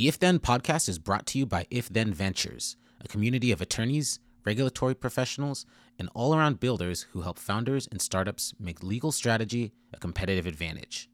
[0.00, 3.60] The If Then podcast is brought to you by If Then Ventures, a community of
[3.60, 5.66] attorneys, regulatory professionals,
[5.98, 11.10] and all around builders who help founders and startups make legal strategy a competitive advantage.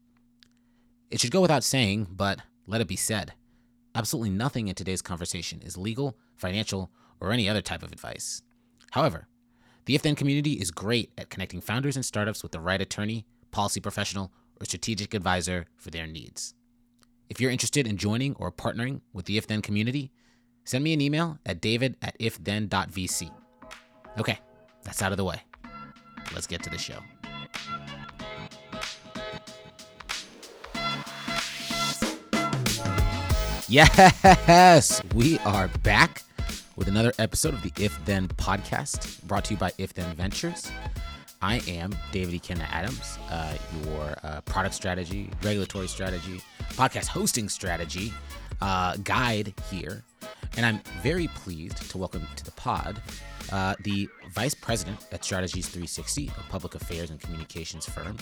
[1.11, 3.33] It should go without saying, but let it be said
[3.93, 8.41] absolutely nothing in today's conversation is legal, financial, or any other type of advice.
[8.91, 9.27] However,
[9.83, 13.25] the If Then community is great at connecting founders and startups with the right attorney,
[13.51, 14.31] policy professional,
[14.61, 16.53] or strategic advisor for their needs.
[17.29, 20.11] If you're interested in joining or partnering with the If Then community,
[20.63, 23.31] send me an email at david at ifthen.vc.
[24.17, 24.39] Okay,
[24.83, 25.41] that's out of the way.
[26.33, 26.99] Let's get to the show.
[33.69, 36.23] Yes, we are back
[36.77, 40.71] with another episode of the If Then podcast brought to you by If Then Ventures.
[41.41, 46.41] I am David Ikenna Adams, uh, your uh, product strategy, regulatory strategy,
[46.71, 48.11] podcast hosting strategy
[48.61, 50.03] uh, guide here.
[50.55, 53.01] And I'm very pleased to welcome to the pod
[53.51, 58.17] uh, the vice president at Strategies 360, a public affairs and communications firm.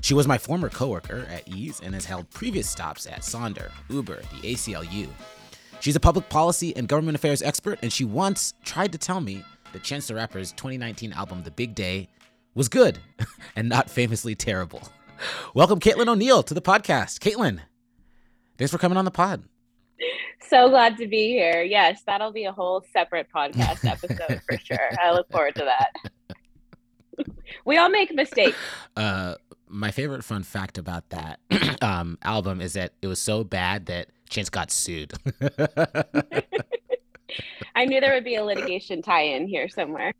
[0.00, 4.16] She was my former coworker at Eaze and has held previous stops at Sonder, Uber,
[4.16, 5.08] the ACLU.
[5.80, 9.44] She's a public policy and government affairs expert, and she once tried to tell me
[9.72, 12.08] that Chance the Rapper's 2019 album, The Big Day,
[12.54, 12.98] was good
[13.56, 14.82] and not famously terrible.
[15.54, 17.18] Welcome, Caitlin O'Neill, to the podcast.
[17.18, 17.60] Caitlin,
[18.58, 19.44] thanks for coming on the pod.
[20.48, 21.62] So glad to be here.
[21.62, 24.90] Yes, that'll be a whole separate podcast episode for sure.
[25.00, 27.26] I look forward to that.
[27.64, 28.58] we all make mistakes.
[28.96, 29.36] Uh,
[29.68, 31.40] my favorite fun fact about that
[31.82, 35.12] um, album is that it was so bad that Chance got sued.
[37.74, 40.12] I knew there would be a litigation tie in here somewhere.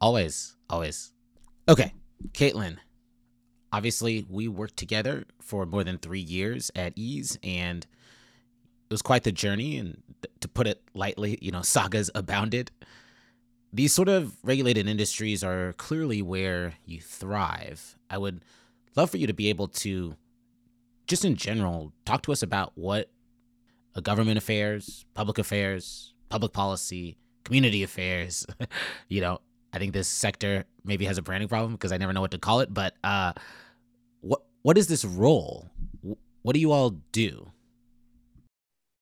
[0.00, 1.12] Always, always.
[1.68, 1.92] Okay,
[2.32, 2.76] Caitlin.
[3.72, 7.84] Obviously, we worked together for more than three years at Eaze, and
[8.88, 9.76] it was quite the journey.
[9.76, 10.00] And
[10.40, 12.70] to put it lightly, you know, sagas abounded.
[13.72, 17.98] These sort of regulated industries are clearly where you thrive.
[18.08, 18.42] I would
[18.94, 20.14] love for you to be able to,
[21.06, 23.10] just in general, talk to us about what
[24.02, 28.46] government affairs, public affairs, public policy, community affairs,
[29.08, 29.40] you know,
[29.72, 32.38] I think this sector maybe has a branding problem because I never know what to
[32.38, 32.72] call it.
[32.72, 33.32] But uh,
[34.20, 35.70] what what is this role?
[36.42, 37.52] What do you all do?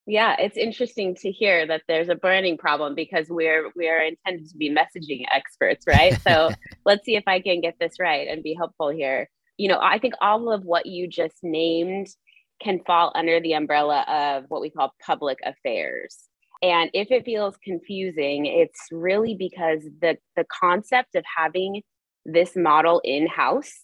[0.07, 4.57] Yeah, it's interesting to hear that there's a branding problem because we're we're intended to
[4.57, 6.21] be messaging experts, right?
[6.21, 6.51] So
[6.85, 9.31] let's see if I can get this right and be helpful here.
[9.57, 12.09] You know, I think all of what you just named
[12.61, 16.29] can fall under the umbrella of what we call public affairs.
[16.65, 21.83] And if it feels confusing, it's really because the, the concept of having
[22.25, 23.75] this model in house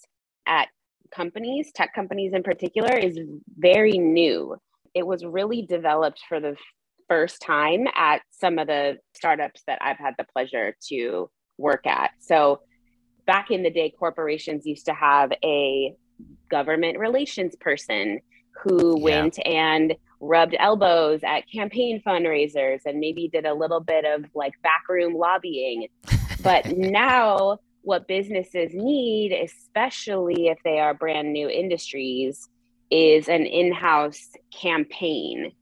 [0.47, 0.69] at
[1.15, 3.19] companies, tech companies in particular, is
[3.59, 4.57] very new.
[4.95, 6.57] It was really developed for the
[7.07, 12.13] first time at some of the startups that I've had the pleasure to work at.
[12.19, 12.61] So,
[13.27, 15.95] back in the day, corporations used to have a
[16.51, 18.21] government relations person
[18.63, 19.05] who yeah.
[19.05, 24.55] went and rubbed elbows at campaign fundraisers and maybe did a little bit of like
[24.63, 25.89] backroom lobbying.
[26.43, 32.49] But now, what businesses need, especially if they are brand new industries,
[32.91, 35.53] is an in house campaign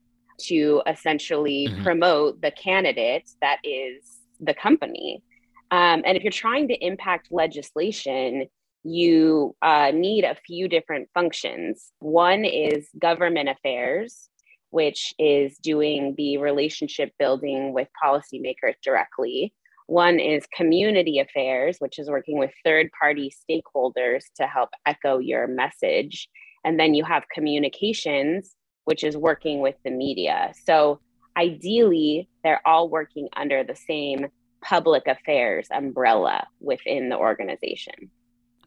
[0.42, 1.82] to essentially mm-hmm.
[1.82, 5.22] promote the candidate that is the company.
[5.70, 8.46] Um, and if you're trying to impact legislation,
[8.84, 11.92] you uh, need a few different functions.
[11.98, 14.28] One is government affairs,
[14.70, 19.52] which is doing the relationship building with policymakers directly.
[19.86, 25.46] One is community affairs, which is working with third party stakeholders to help echo your
[25.46, 26.28] message.
[26.64, 30.52] And then you have communications, which is working with the media.
[30.66, 31.00] So
[31.38, 34.26] ideally, they're all working under the same
[34.60, 38.10] public affairs umbrella within the organization.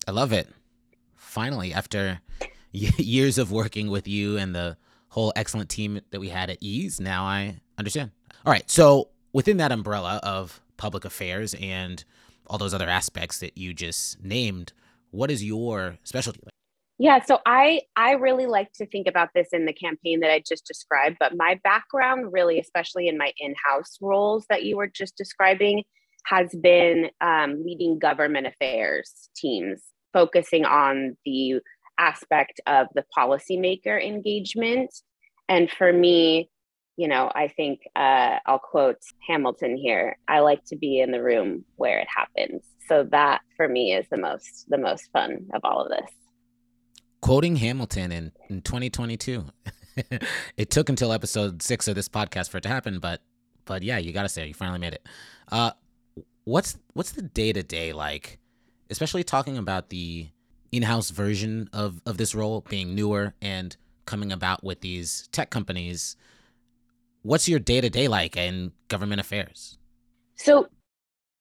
[0.07, 0.47] I love it.
[1.16, 2.22] Finally, after
[2.72, 4.78] years of working with you and the
[5.11, 8.12] whole excellent team that we had at Eaze, now I understand.
[8.45, 8.69] All right.
[8.69, 12.03] So, within that umbrella of public affairs and
[12.47, 14.74] all those other aspects that you just named,
[15.12, 16.41] what is your specialty?
[16.97, 20.44] Yeah, so I I really like to think about this in the campaign that I
[20.47, 25.18] just described, but my background really especially in my in-house roles that you were just
[25.18, 25.83] describing
[26.25, 29.81] has been um, leading government affairs teams,
[30.13, 31.59] focusing on the
[32.01, 34.94] aspect of the policymaker engagement.
[35.48, 36.50] And for me,
[36.98, 40.18] you know, I think uh, I'll quote Hamilton here.
[40.27, 42.63] I like to be in the room where it happens.
[42.88, 46.12] So that for me is the most the most fun of all of this.
[47.21, 49.45] Quoting Hamilton in, in 2022.
[50.57, 53.21] it took until episode six of this podcast for it to happen, but
[53.65, 55.07] but yeah, you gotta say you finally made it.
[55.51, 55.71] Uh,
[56.44, 58.39] what's what's the day to day like,
[58.89, 60.30] especially talking about the
[60.71, 63.75] in-house version of of this role being newer and
[64.06, 66.15] coming about with these tech companies.
[67.23, 69.77] What's your day to day like in government affairs?
[70.35, 70.68] So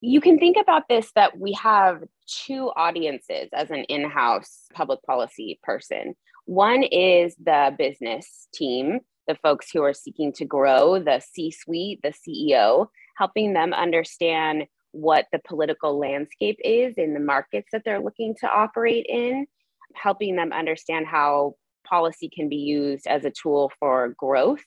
[0.00, 5.02] you can think about this that we have two audiences as an in house public
[5.02, 6.14] policy person.
[6.46, 12.00] One is the business team, the folks who are seeking to grow, the C suite,
[12.02, 18.02] the CEO, helping them understand what the political landscape is in the markets that they're
[18.02, 19.46] looking to operate in,
[19.94, 21.54] helping them understand how
[21.88, 24.62] policy can be used as a tool for growth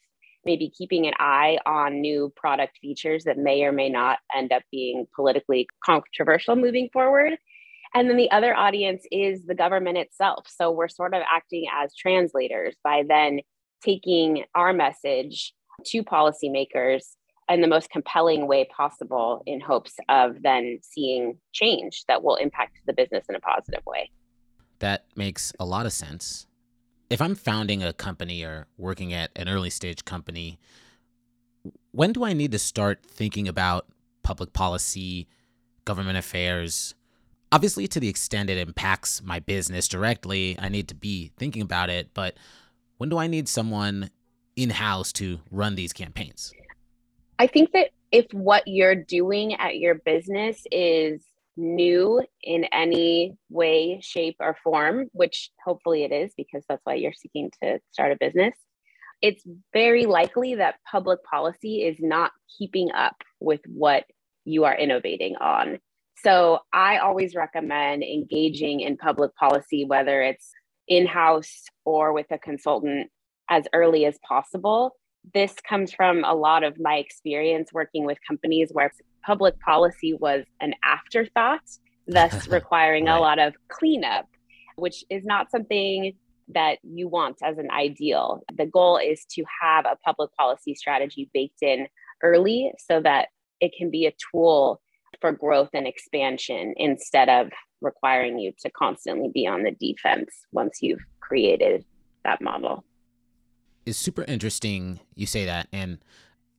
[0.45, 4.63] maybe keeping an eye on new product features that may or may not end up
[4.71, 7.33] being politically controversial moving forward.
[7.93, 10.47] And then the other audience is the government itself.
[10.49, 13.39] So we're sort of acting as translators by then
[13.83, 15.53] taking our message
[15.87, 17.03] to policymakers
[17.49, 22.77] in the most compelling way possible in hopes of then seeing change that will impact
[22.85, 24.09] the business in a positive way.
[24.79, 26.47] That makes a lot of sense
[27.13, 30.57] if I'm founding a company or working at an early stage company,
[31.91, 33.85] when do I need to start thinking about
[34.23, 35.27] public policy,
[35.85, 36.95] government affairs?
[37.51, 41.91] Obviously, to the extent it impacts my business directly, I need to be thinking about
[41.91, 42.09] it.
[42.15, 42.35] But
[42.97, 44.09] when do I need someone
[44.55, 46.51] in house to run these campaigns?
[47.43, 51.25] I think that if what you're doing at your business is
[51.57, 57.11] new in any way, shape, or form, which hopefully it is because that's why you're
[57.11, 58.55] seeking to start a business,
[59.21, 59.43] it's
[59.73, 64.05] very likely that public policy is not keeping up with what
[64.45, 65.79] you are innovating on.
[66.23, 70.49] So I always recommend engaging in public policy, whether it's
[70.87, 73.09] in house or with a consultant,
[73.49, 74.95] as early as possible.
[75.33, 78.91] This comes from a lot of my experience working with companies where
[79.25, 81.61] public policy was an afterthought,
[82.07, 83.17] thus requiring right.
[83.17, 84.27] a lot of cleanup,
[84.75, 86.13] which is not something
[86.49, 88.43] that you want as an ideal.
[88.53, 91.87] The goal is to have a public policy strategy baked in
[92.21, 93.29] early so that
[93.59, 94.81] it can be a tool
[95.21, 97.49] for growth and expansion instead of
[97.81, 101.85] requiring you to constantly be on the defense once you've created
[102.25, 102.83] that model.
[103.85, 105.67] It's super interesting you say that.
[105.71, 105.99] And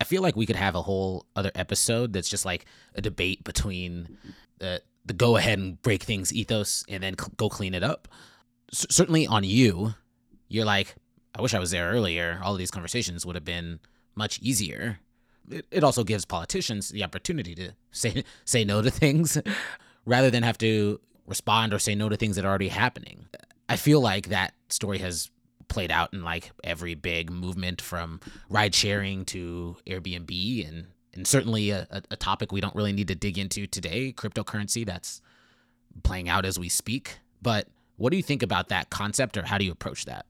[0.01, 3.45] I feel like we could have a whole other episode that's just like a debate
[3.45, 4.19] between
[4.59, 8.09] the the go ahead and break things ethos and then cl- go clean it up.
[8.73, 9.95] Certainly on you,
[10.49, 10.95] you're like,
[11.35, 12.41] I wish I was there earlier.
[12.43, 13.81] All of these conversations would have been
[14.15, 15.01] much easier.
[15.51, 19.39] It, it also gives politicians the opportunity to say say no to things
[20.07, 23.27] rather than have to respond or say no to things that are already happening.
[23.69, 25.31] I feel like that story has
[25.75, 31.71] played out in like every big movement from ride sharing to Airbnb and and certainly
[31.71, 35.21] a, a topic we don't really need to dig into today, cryptocurrency that's
[36.05, 37.19] playing out as we speak.
[37.43, 37.67] But
[37.97, 40.27] what do you think about that concept or how do you approach that?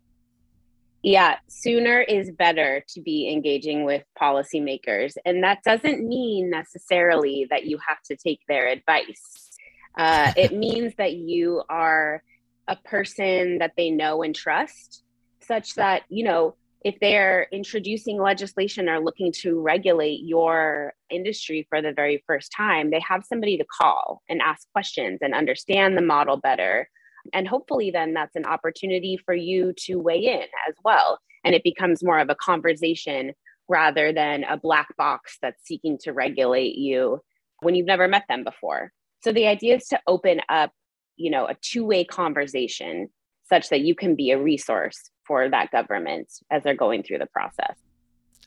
[1.03, 5.15] Yeah, sooner is better to be engaging with policymakers.
[5.27, 9.51] And that doesn't mean necessarily that you have to take their advice.
[9.97, 12.23] Uh, it means that you are
[12.67, 15.04] a person that they know and trust
[15.47, 21.81] such that, you know, if they're introducing legislation or looking to regulate your industry for
[21.81, 26.03] the very first time, they have somebody to call and ask questions and understand the
[26.03, 26.89] model better.
[27.33, 31.19] And hopefully, then that's an opportunity for you to weigh in as well.
[31.43, 33.33] And it becomes more of a conversation
[33.67, 37.21] rather than a black box that's seeking to regulate you
[37.61, 38.93] when you've never met them before.
[39.23, 40.71] So the idea is to open up,
[41.17, 43.09] you know, a two-way conversation
[43.49, 47.27] such that you can be a resource for that government as they're going through the
[47.27, 47.77] process.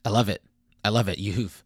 [0.05, 0.41] I love it.
[0.83, 1.17] I love it.
[1.17, 1.63] You've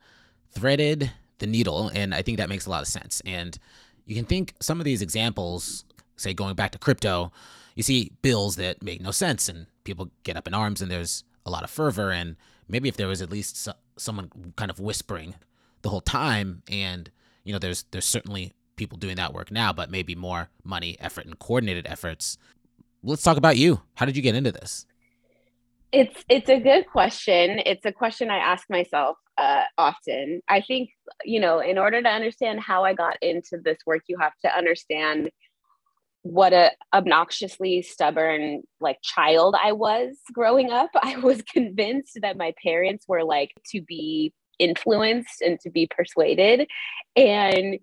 [0.52, 3.22] threaded the needle, and I think that makes a lot of sense.
[3.26, 3.58] And
[4.06, 7.32] you can think some of these examples, say going back to crypto,
[7.76, 11.24] you see bills that make no sense, and people get up in arms, and there's
[11.46, 12.12] a lot of fervor.
[12.12, 12.36] And
[12.68, 15.36] maybe if there was at least so, someone kind of whispering
[15.82, 17.10] the whole time, and
[17.44, 21.26] you know, there's there's certainly people doing that work now, but maybe more money, effort,
[21.26, 22.38] and coordinated efforts.
[23.04, 23.82] Let's talk about you.
[23.96, 24.86] How did you get into this?
[25.92, 27.60] It's it's a good question.
[27.66, 30.42] It's a question I ask myself uh, often.
[30.48, 30.92] I think
[31.26, 34.56] you know, in order to understand how I got into this work, you have to
[34.56, 35.32] understand
[36.24, 40.92] what a obnoxiously stubborn like child I was growing up.
[41.02, 46.70] I was convinced that my parents were like to be influenced and to be persuaded,
[47.18, 47.80] and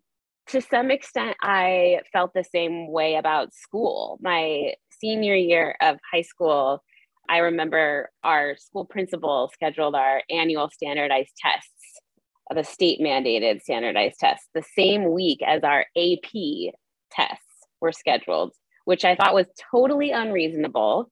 [0.49, 4.19] to some extent, I felt the same way about school.
[4.23, 6.83] My senior year of high school
[7.29, 12.01] I remember our school principal scheduled our annual standardized tests,
[12.55, 16.73] the state mandated standardized tests, the same week as our AP
[17.11, 17.45] tests
[17.81, 18.55] were scheduled,
[18.87, 21.11] which I thought was totally unreasonable.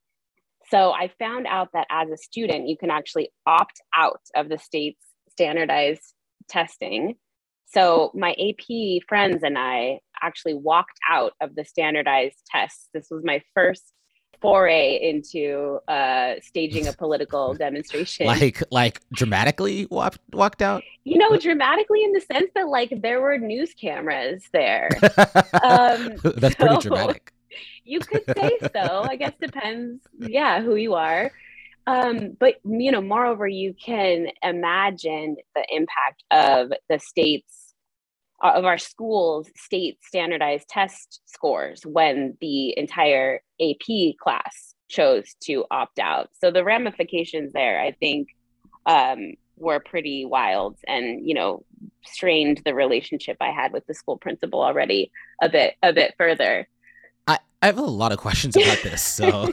[0.69, 4.57] So I found out that as a student, you can actually opt out of the
[4.57, 6.01] state's standardized
[6.49, 7.15] testing.
[7.67, 12.89] So my AP friends and I actually walked out of the standardized tests.
[12.93, 13.83] This was my first
[14.41, 18.27] foray into uh, staging a political demonstration.
[18.27, 20.83] Like, like dramatically walked walked out.
[21.03, 24.89] You know, dramatically in the sense that like there were news cameras there.
[25.63, 27.33] Um, That's pretty dramatic.
[27.83, 29.03] You could say so.
[29.03, 30.01] I guess depends.
[30.19, 31.31] Yeah, who you are.
[31.87, 37.56] Um, but you know, moreover, you can imagine the impact of the state's
[38.41, 45.99] of our schools state standardized test scores when the entire AP class chose to opt
[45.99, 46.29] out.
[46.39, 48.29] So the ramifications there, I think,
[48.85, 51.65] um, were pretty wild and you know
[52.05, 56.67] strained the relationship I had with the school principal already a bit a bit further.
[57.61, 59.01] I have a lot of questions about this.
[59.01, 59.51] So,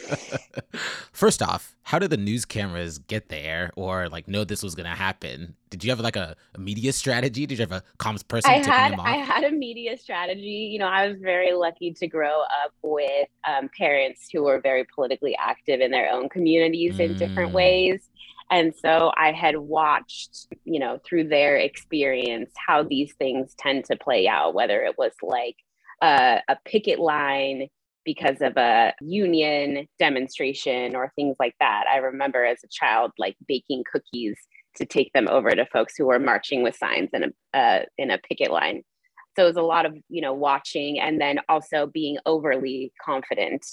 [1.12, 4.86] first off, how did the news cameras get there or like know this was going
[4.86, 5.54] to happen?
[5.70, 7.46] Did you have like a, a, media strategy?
[7.46, 8.50] Did you have a comms person?
[8.50, 10.70] I had I had a media strategy.
[10.72, 14.84] You know, I was very lucky to grow up with um, parents who were very
[14.92, 17.10] politically active in their own communities mm.
[17.10, 17.54] in different mm.
[17.54, 18.08] ways.
[18.50, 23.96] And so I had watched, you know, through their experience how these things tend to
[23.96, 25.56] play out, whether it was like
[26.02, 27.68] a, a picket line
[28.04, 31.84] because of a union demonstration or things like that.
[31.92, 34.36] I remember as a child, like baking cookies
[34.76, 38.10] to take them over to folks who were marching with signs in a uh, in
[38.10, 38.82] a picket line.
[39.36, 43.66] So it was a lot of you know watching and then also being overly confident,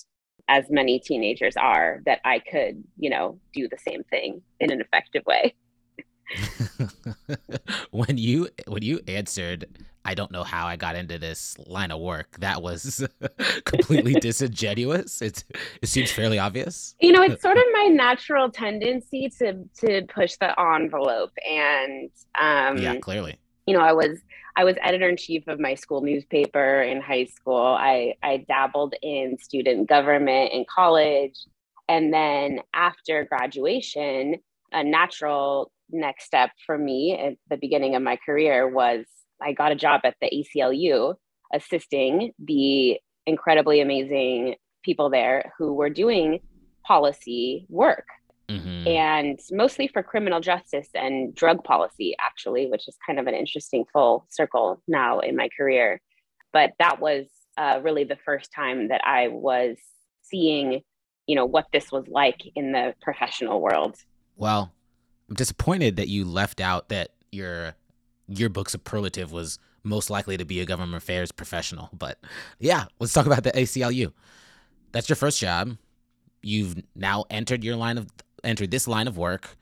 [0.49, 4.81] as many teenagers are, that I could you know do the same thing in an
[4.81, 5.53] effective way.
[7.91, 9.65] when you when you answered
[10.05, 12.37] I don't know how I got into this line of work.
[12.39, 13.07] That was
[13.65, 15.21] completely disingenuous.
[15.21, 15.45] It's
[15.81, 16.95] it seems fairly obvious.
[16.99, 22.77] You know, it's sort of my natural tendency to to push the envelope, and um,
[22.77, 23.37] yeah, clearly.
[23.65, 24.19] You know, I was
[24.55, 27.77] I was editor in chief of my school newspaper in high school.
[27.79, 31.35] I I dabbled in student government in college,
[31.87, 34.35] and then after graduation,
[34.73, 39.05] a natural next step for me at the beginning of my career was
[39.43, 41.15] I got a job at the ACLU
[41.53, 46.39] assisting the incredibly amazing people there who were doing
[46.85, 48.05] policy work.
[48.49, 48.87] Mm-hmm.
[48.87, 53.85] And mostly for criminal justice and drug policy, actually, which is kind of an interesting
[53.93, 56.01] full circle now in my career.
[56.51, 57.25] But that was
[57.57, 59.77] uh, really the first time that I was
[60.21, 60.81] seeing,
[61.25, 63.95] you know, what this was like in the professional world.
[64.35, 64.73] Well,
[65.29, 67.75] I'm disappointed that you left out that your
[68.27, 71.89] yearbook superlative was most likely to be a government affairs professional.
[71.93, 72.19] But
[72.59, 74.13] yeah, let's talk about the ACLU.
[74.91, 75.77] That's your first job.
[76.41, 78.07] You've now entered your line of
[78.43, 79.57] entered this line of work.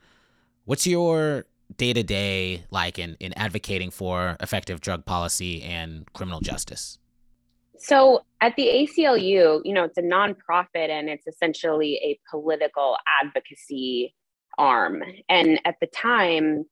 [0.64, 6.40] What's your day to day like in, in advocating for effective drug policy and criminal
[6.40, 6.98] justice?
[7.78, 14.14] So at the ACLU, you know, it's a nonprofit and it's essentially a political advocacy
[14.56, 15.02] arm.
[15.28, 16.64] And at the time,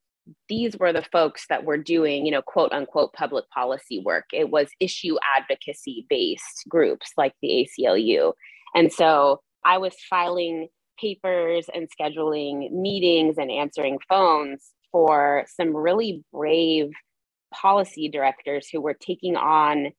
[0.49, 4.26] these were the folks that were doing, you know, quote unquote public policy work.
[4.32, 8.32] It was issue advocacy based groups like the ACLU.
[8.75, 10.68] And so I was filing
[10.99, 16.90] papers and scheduling meetings and answering phones for some really brave
[17.52, 19.90] policy directors who were taking on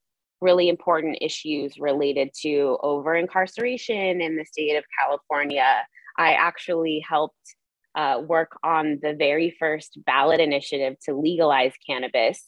[0.42, 5.84] really important issues related to over incarceration in the state of California.
[6.18, 7.56] I actually helped
[7.96, 12.46] uh, work on the very first ballot initiative to legalize cannabis,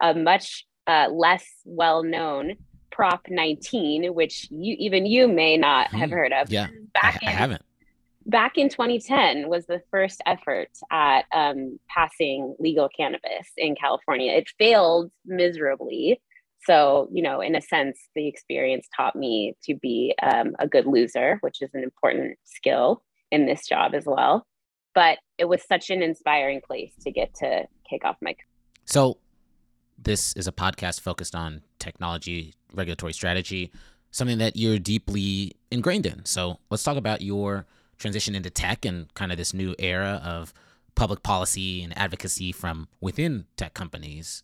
[0.00, 2.56] a much uh, less well known
[2.90, 6.14] Prop 19, which you, even you may not have hmm.
[6.14, 6.50] heard of.
[6.50, 7.62] Yeah, back I, in, I haven't.
[8.26, 14.32] Back in 2010 was the first effort at um, passing legal cannabis in California.
[14.32, 16.22] It failed miserably.
[16.66, 20.86] So, you know, in a sense, the experience taught me to be um, a good
[20.86, 24.46] loser, which is an important skill in this job as well
[24.94, 28.46] but it was such an inspiring place to get to kick off my career.
[28.84, 29.18] So,
[29.98, 33.70] this is a podcast focused on technology, regulatory strategy,
[34.10, 36.24] something that you're deeply ingrained in.
[36.24, 37.66] So, let's talk about your
[37.98, 40.52] transition into tech and kind of this new era of
[40.94, 44.42] public policy and advocacy from within tech companies.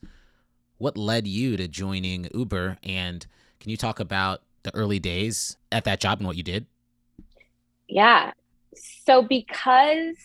[0.79, 2.79] What led you to joining Uber?
[2.83, 3.27] And
[3.61, 6.67] can you talk about the early days at that job and what you did?
[7.89, 8.33] Yeah.
[8.75, 10.17] So, because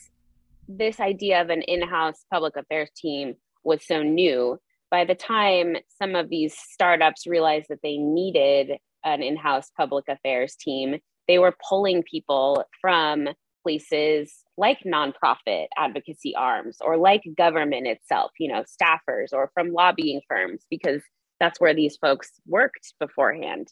[0.67, 4.57] this idea of an in house public affairs team was so new,
[4.91, 10.05] by the time some of these startups realized that they needed an in house public
[10.07, 13.27] affairs team, they were pulling people from
[13.63, 20.21] places like nonprofit advocacy arms or like government itself, you know, staffers or from lobbying
[20.29, 21.01] firms, because
[21.39, 23.67] that's where these folks worked beforehand.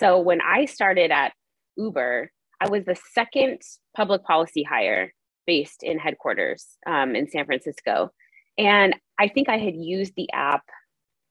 [0.00, 1.34] So when I started at
[1.76, 3.60] Uber, I was the second
[3.94, 5.12] public policy hire
[5.46, 8.10] based in headquarters um, in San Francisco.
[8.58, 10.64] And I think I had used the app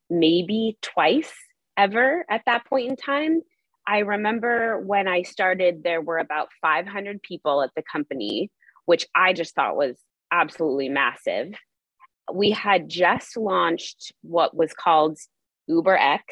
[0.09, 1.33] maybe twice
[1.77, 3.41] ever at that point in time.
[3.87, 8.49] I remember when I started, there were about 500 people at the company,
[8.85, 9.97] which I just thought was
[10.31, 11.53] absolutely massive.
[12.33, 15.17] We had just launched what was called
[15.67, 16.23] Uber X,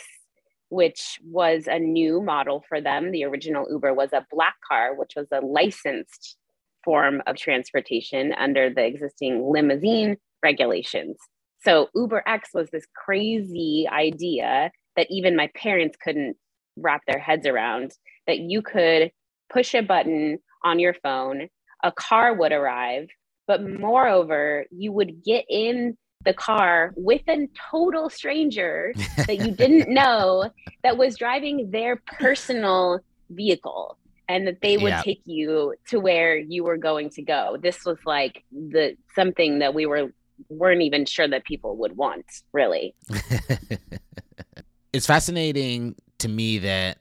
[0.70, 3.12] which was a new model for them.
[3.12, 6.38] The original Uber was a black car, which was a licensed
[6.84, 11.18] form of transportation under the existing limousine regulations.
[11.64, 16.36] So Uber X was this crazy idea that even my parents couldn't
[16.78, 17.92] wrap their heads around
[18.28, 19.12] that you could
[19.52, 21.48] push a button on your phone,
[21.84, 23.08] a car would arrive,
[23.48, 28.94] but moreover, you would get in the car with a total stranger
[29.28, 30.50] that you didn't know
[30.84, 33.98] that was driving their personal vehicle
[34.32, 35.02] and that they would yeah.
[35.02, 37.58] take you to where you were going to go.
[37.62, 40.14] This was like the something that we were
[40.50, 42.96] weren't even sure that people would want, really.
[44.94, 47.00] it's fascinating to me that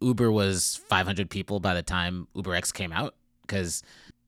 [0.00, 3.82] Uber was 500 people by the time Uber X came out because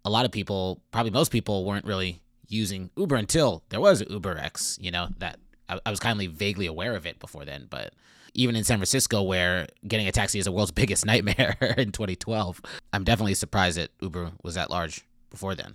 [0.04, 4.36] a lot of people, probably most people, weren't really using Uber until there was Uber
[4.36, 4.76] X.
[4.80, 7.92] You know that I, I was kindly vaguely aware of it before then, but
[8.38, 12.62] even in San Francisco, where getting a taxi is the world's biggest nightmare in 2012,
[12.92, 15.74] I'm definitely surprised that Uber was that large before then.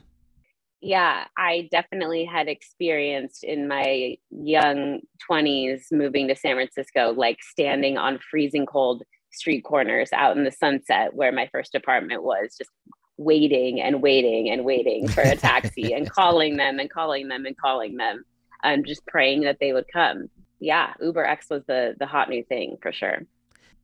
[0.82, 7.98] Yeah, I definitely had experienced in my young 20s moving to San Francisco, like standing
[7.98, 12.70] on freezing cold street corners out in the sunset where my first apartment was, just
[13.18, 17.58] waiting and waiting and waiting for a taxi and calling them and calling them and
[17.58, 18.24] calling them
[18.64, 20.30] and just praying that they would come.
[20.64, 23.24] Yeah, Uber X was the the hot new thing for sure.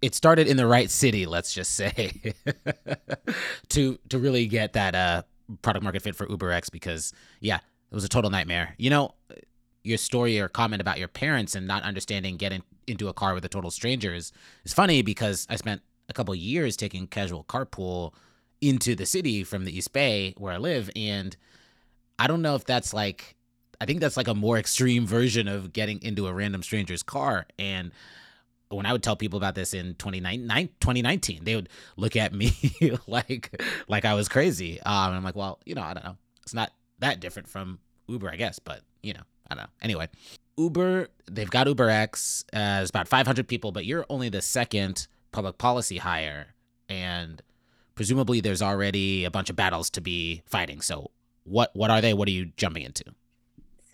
[0.01, 2.33] It started in the right city, let's just say,
[3.69, 5.23] to to really get that uh
[5.61, 7.11] product market fit for UberX because
[7.41, 8.75] yeah, it was a total nightmare.
[8.77, 9.15] You know,
[9.83, 13.43] your story or comment about your parents and not understanding getting into a car with
[13.43, 14.31] a total stranger is,
[14.63, 18.13] is funny because I spent a couple years taking casual carpool
[18.61, 21.35] into the city from the East Bay where I live and
[22.17, 23.35] I don't know if that's like
[23.81, 27.45] I think that's like a more extreme version of getting into a random stranger's car
[27.57, 27.91] and
[28.69, 32.53] when I would tell people about this in 2019, they would look at me
[33.07, 34.79] like like I was crazy.
[34.81, 36.17] Um, and I'm like, well, you know, I don't know.
[36.43, 39.69] It's not that different from Uber, I guess, but you know, I don't know.
[39.81, 40.09] Anyway,
[40.57, 45.57] Uber, they've got Uber X as about 500 people, but you're only the second public
[45.57, 46.53] policy hire,
[46.87, 47.41] and
[47.95, 50.81] presumably there's already a bunch of battles to be fighting.
[50.81, 51.11] So,
[51.43, 52.13] what what are they?
[52.13, 53.05] What are you jumping into?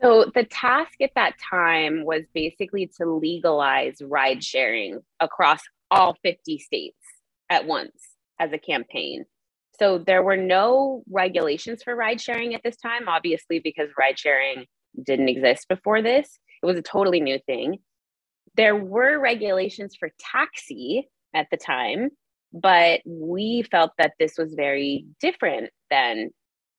[0.01, 6.59] So the task at that time was basically to legalize ride sharing across all 50
[6.59, 6.97] states
[7.49, 9.25] at once as a campaign.
[9.79, 14.65] So there were no regulations for ride sharing at this time, obviously, because ride sharing
[15.05, 16.39] didn't exist before this.
[16.61, 17.79] It was a totally new thing.
[18.55, 22.09] There were regulations for taxi at the time,
[22.53, 26.29] but we felt that this was very different than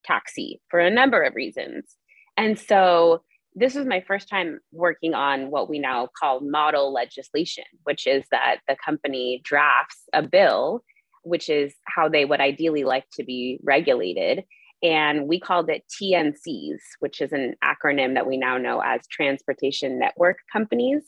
[0.04, 1.96] taxi for a number of reasons.
[2.36, 3.22] And so
[3.54, 8.24] this was my first time working on what we now call model legislation, which is
[8.30, 10.82] that the company drafts a bill,
[11.22, 14.44] which is how they would ideally like to be regulated.
[14.82, 19.98] And we called it TNCs, which is an acronym that we now know as Transportation
[19.98, 21.02] Network Companies.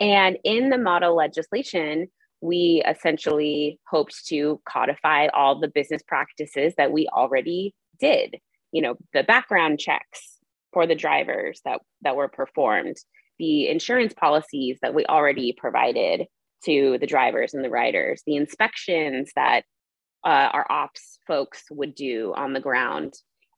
[0.00, 2.08] And in the model legislation,
[2.42, 8.36] we essentially hoped to codify all the business practices that we already did.
[8.72, 10.38] You know, the background checks,
[10.72, 12.96] for the drivers that, that were performed,
[13.38, 16.26] the insurance policies that we already provided
[16.64, 19.62] to the drivers and the riders, the inspections that
[20.24, 23.14] uh, our ops folks would do on the ground.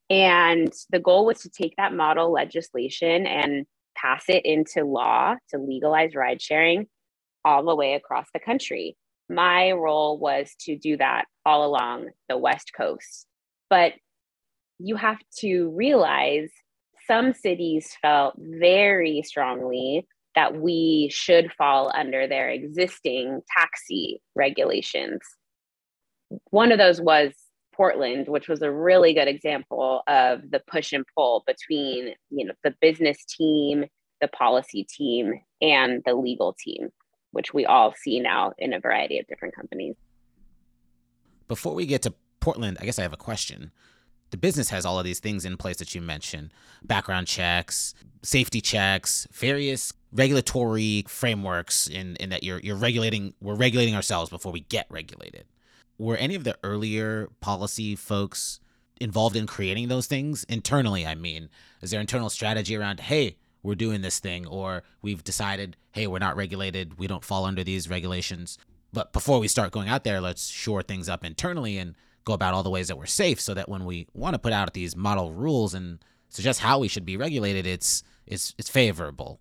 [0.08, 5.58] And the goal was to take that model legislation and pass it into law to
[5.58, 6.86] legalize ride sharing
[7.44, 8.96] all the way across the country.
[9.28, 13.26] My role was to do that all along the West Coast.
[13.70, 13.94] But
[14.78, 16.50] you have to realize
[17.06, 25.20] some cities felt very strongly that we should fall under their existing taxi regulations.
[26.50, 27.32] One of those was
[27.74, 32.54] Portland, which was a really good example of the push and pull between, you know,
[32.64, 33.84] the business team,
[34.20, 36.88] the policy team, and the legal team,
[37.32, 39.96] which we all see now in a variety of different companies.
[41.48, 43.72] Before we get to Portland, I guess I have a question.
[44.32, 46.50] The business has all of these things in place that you mentioned
[46.82, 53.94] background checks, safety checks, various regulatory frameworks in, in that you're, you're regulating, we're regulating
[53.94, 55.44] ourselves before we get regulated
[56.02, 58.60] were any of the earlier policy folks
[59.00, 61.06] involved in creating those things internally?
[61.06, 61.48] I mean,
[61.80, 66.18] is there internal strategy around, hey, we're doing this thing, or we've decided, hey, we're
[66.18, 68.58] not regulated, we don't fall under these regulations.
[68.92, 72.54] But before we start going out there, let's shore things up internally and go about
[72.54, 74.96] all the ways that we're safe so that when we want to put out these
[74.96, 79.40] model rules and suggest how we should be regulated, it's it's it's favorable.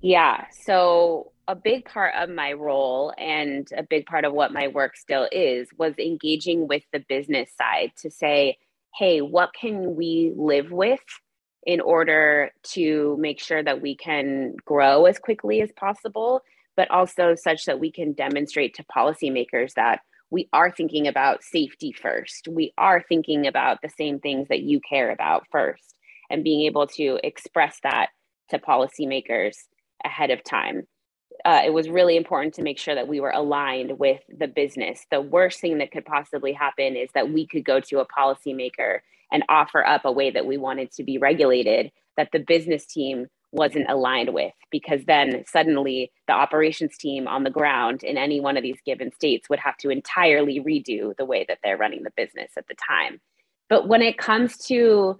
[0.00, 0.46] Yeah.
[0.64, 4.96] So a big part of my role and a big part of what my work
[4.96, 8.58] still is was engaging with the business side to say,
[8.96, 11.00] hey, what can we live with
[11.64, 16.42] in order to make sure that we can grow as quickly as possible,
[16.76, 21.92] but also such that we can demonstrate to policymakers that we are thinking about safety
[21.92, 22.48] first.
[22.50, 25.94] We are thinking about the same things that you care about first,
[26.30, 28.08] and being able to express that
[28.50, 29.56] to policymakers
[30.04, 30.86] ahead of time
[31.44, 35.04] uh, it was really important to make sure that we were aligned with the business.
[35.10, 39.00] The worst thing that could possibly happen is that we could go to a policymaker
[39.30, 43.26] and offer up a way that we wanted to be regulated that the business team
[43.56, 48.56] wasn't aligned with, because then suddenly the operations team on the ground in any one
[48.56, 52.12] of these given states would have to entirely redo the way that they're running the
[52.16, 53.20] business at the time.
[53.68, 55.18] But when it comes to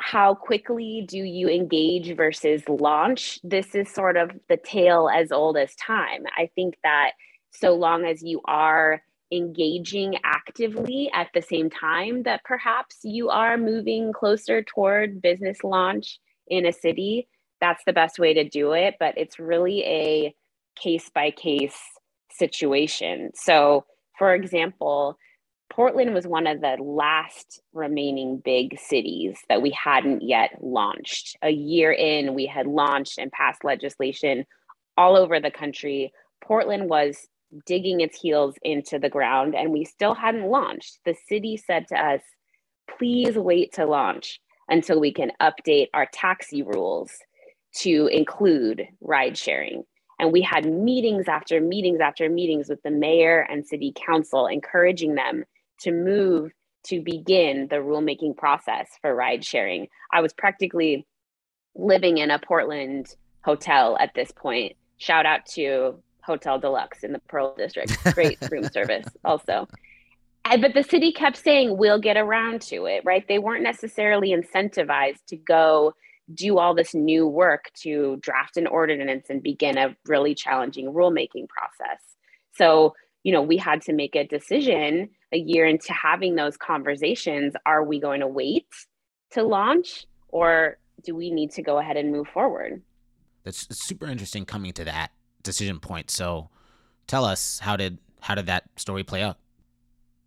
[0.00, 3.38] how quickly do you engage versus launch?
[3.44, 6.24] This is sort of the tale as old as time.
[6.36, 7.12] I think that
[7.50, 13.56] so long as you are engaging actively at the same time that perhaps you are
[13.56, 17.28] moving closer toward business launch in a city,
[17.60, 18.94] that's the best way to do it.
[18.98, 20.34] But it's really a
[20.76, 21.78] case by case
[22.30, 23.30] situation.
[23.34, 23.84] So,
[24.18, 25.18] for example,
[25.72, 31.36] Portland was one of the last remaining big cities that we hadn't yet launched.
[31.42, 34.44] A year in, we had launched and passed legislation
[34.98, 36.12] all over the country.
[36.44, 37.26] Portland was
[37.64, 40.98] digging its heels into the ground and we still hadn't launched.
[41.06, 42.20] The city said to us,
[42.98, 47.10] please wait to launch until we can update our taxi rules
[47.74, 49.84] to include ride sharing.
[50.18, 55.14] And we had meetings after meetings after meetings with the mayor and city council, encouraging
[55.14, 55.44] them
[55.80, 56.52] to move
[56.84, 59.88] to begin the rulemaking process for ride sharing.
[60.12, 61.06] I was practically
[61.74, 64.76] living in a Portland hotel at this point.
[64.98, 67.96] Shout out to Hotel Deluxe in the Pearl District.
[68.14, 69.68] Great room service, also.
[70.44, 73.26] But the city kept saying, we'll get around to it, right?
[73.26, 75.94] They weren't necessarily incentivized to go
[76.34, 81.48] do all this new work to draft an ordinance and begin a really challenging rulemaking
[81.48, 82.00] process.
[82.54, 87.54] So you know, we had to make a decision a year into having those conversations.
[87.64, 88.66] Are we going to wait
[89.30, 92.82] to launch or do we need to go ahead and move forward?
[93.44, 96.10] That's super interesting coming to that decision point.
[96.10, 96.50] So
[97.06, 99.38] tell us how did how did that story play out?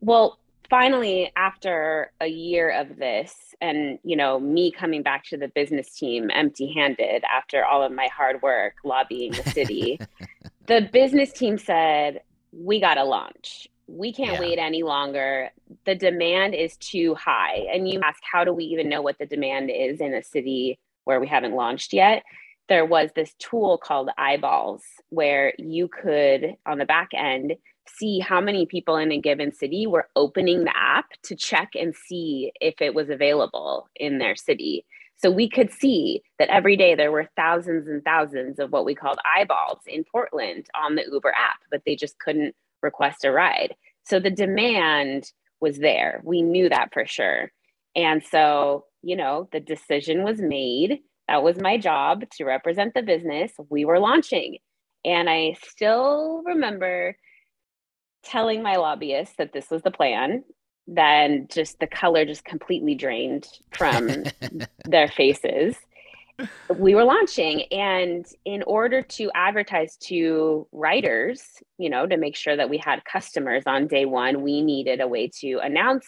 [0.05, 0.39] Well,
[0.69, 5.93] finally after a year of this and you know me coming back to the business
[5.93, 9.99] team empty-handed after all of my hard work lobbying the city
[10.65, 12.21] the business team said
[12.55, 13.67] we got to launch.
[13.87, 14.39] We can't yeah.
[14.39, 15.49] wait any longer.
[15.85, 17.67] The demand is too high.
[17.71, 20.79] And you ask, how do we even know what the demand is in a city
[21.03, 22.23] where we haven't launched yet?
[22.67, 27.53] There was this tool called Eyeballs where you could, on the back end,
[27.87, 31.95] see how many people in a given city were opening the app to check and
[31.95, 34.85] see if it was available in their city.
[35.17, 38.95] So we could see that every day there were thousands and thousands of what we
[38.95, 43.75] called eyeballs in Portland on the Uber app, but they just couldn't request a ride.
[44.03, 46.21] So the demand was there.
[46.23, 47.51] We knew that for sure.
[47.95, 50.99] And so, you know, the decision was made.
[51.27, 53.53] That was my job to represent the business.
[53.69, 54.57] We were launching.
[55.05, 57.15] And I still remember
[58.25, 60.43] telling my lobbyists that this was the plan
[60.87, 64.23] then just the color just completely drained from
[64.85, 65.75] their faces.
[66.77, 71.41] We were launching, and in order to advertise to writers,
[71.77, 75.07] you know, to make sure that we had customers on day one, we needed a
[75.07, 76.05] way to announce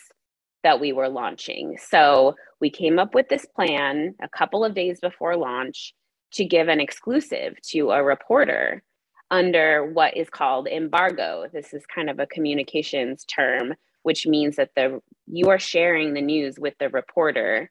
[0.64, 1.78] that we were launching.
[1.78, 5.94] So we came up with this plan a couple of days before launch
[6.34, 8.84] to give an exclusive to a reporter
[9.32, 11.46] under what is called embargo.
[11.52, 16.22] This is kind of a communications term which means that the you are sharing the
[16.22, 17.70] news with the reporter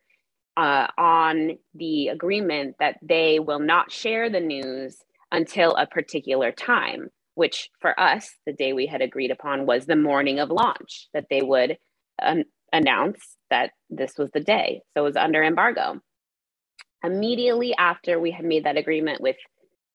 [0.57, 4.99] uh, on the agreement that they will not share the news
[5.33, 9.97] until a particular time, which for us, the day we had agreed upon was the
[9.97, 11.79] morning of launch, that they would
[12.23, 14.83] um, announce that this was the day.
[14.95, 16.01] So it was under embargo.
[17.05, 19.37] Immediately after we had made that agreement with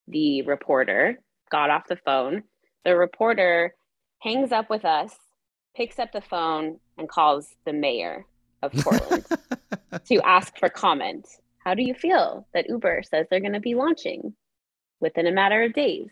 [0.07, 1.19] the reporter,
[1.51, 2.43] got off the phone,
[2.85, 3.75] the reporter
[4.19, 5.15] hangs up with us,
[5.75, 8.25] picks up the phone, and calls the mayor
[8.61, 9.25] of Portland
[10.05, 11.27] to ask for comment.
[11.63, 14.33] How do you feel that Uber says they're going to be launching
[14.99, 16.09] within a matter of days?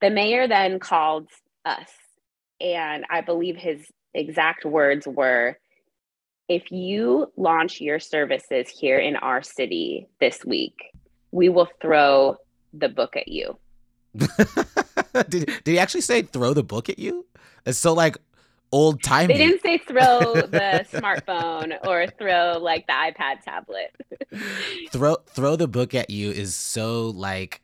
[0.00, 1.28] The mayor then called
[1.64, 1.90] us,
[2.60, 5.58] and I believe his exact words were
[6.48, 10.76] if you launch your services here in our city this week,
[11.30, 12.36] we will throw
[12.72, 13.58] the book at you.
[15.28, 17.26] did, did he actually say throw the book at you?
[17.66, 18.16] It's so like
[18.72, 19.34] old timey.
[19.34, 23.94] They didn't say throw the smartphone or throw like the iPad tablet.
[24.90, 27.62] throw throw the book at you is so like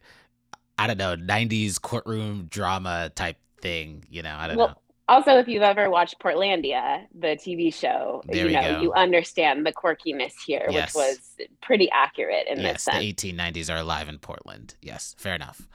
[0.77, 4.79] I don't know, 90s courtroom drama type thing, you know, I don't well, know.
[5.07, 8.81] Also, if you've ever watched Portlandia, the TV show, there you know, go.
[8.81, 10.95] you understand the quirkiness here, yes.
[10.95, 13.23] which was pretty accurate in yes, this sense.
[13.23, 14.75] the 1890s are alive in Portland.
[14.81, 15.69] Yes, fair enough.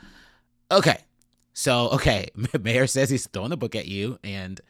[0.71, 0.97] Okay.
[1.53, 2.29] So, okay,
[2.62, 4.62] Mayor says he's throwing the book at you and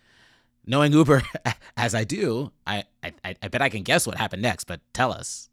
[0.65, 1.23] knowing Uber
[1.77, 5.12] as I do, I, I I bet I can guess what happened next, but tell
[5.12, 5.49] us.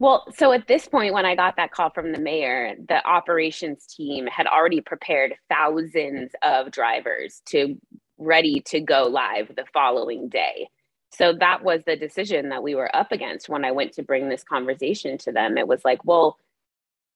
[0.00, 3.86] Well, so at this point, when I got that call from the mayor, the operations
[3.86, 7.76] team had already prepared thousands of drivers to
[8.18, 10.68] ready to go live the following day.
[11.10, 14.28] So that was the decision that we were up against when I went to bring
[14.28, 15.56] this conversation to them.
[15.56, 16.38] It was like, well,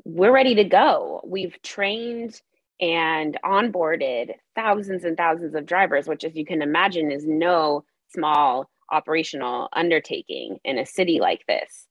[0.04, 1.20] we're ready to go.
[1.24, 2.40] We've trained
[2.80, 7.84] and onboarded thousands and thousands of drivers, which, as you can imagine, is no
[8.14, 11.86] small operational undertaking in a city like this.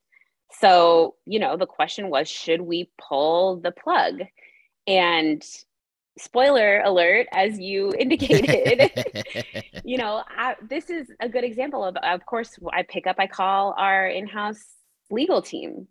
[0.51, 4.21] So, you know, the question was should we pull the plug?
[4.87, 5.43] And
[6.17, 8.91] spoiler alert, as you indicated,
[9.83, 13.27] you know, I, this is a good example of, of course, I pick up, I
[13.27, 14.63] call our in house
[15.09, 15.87] legal team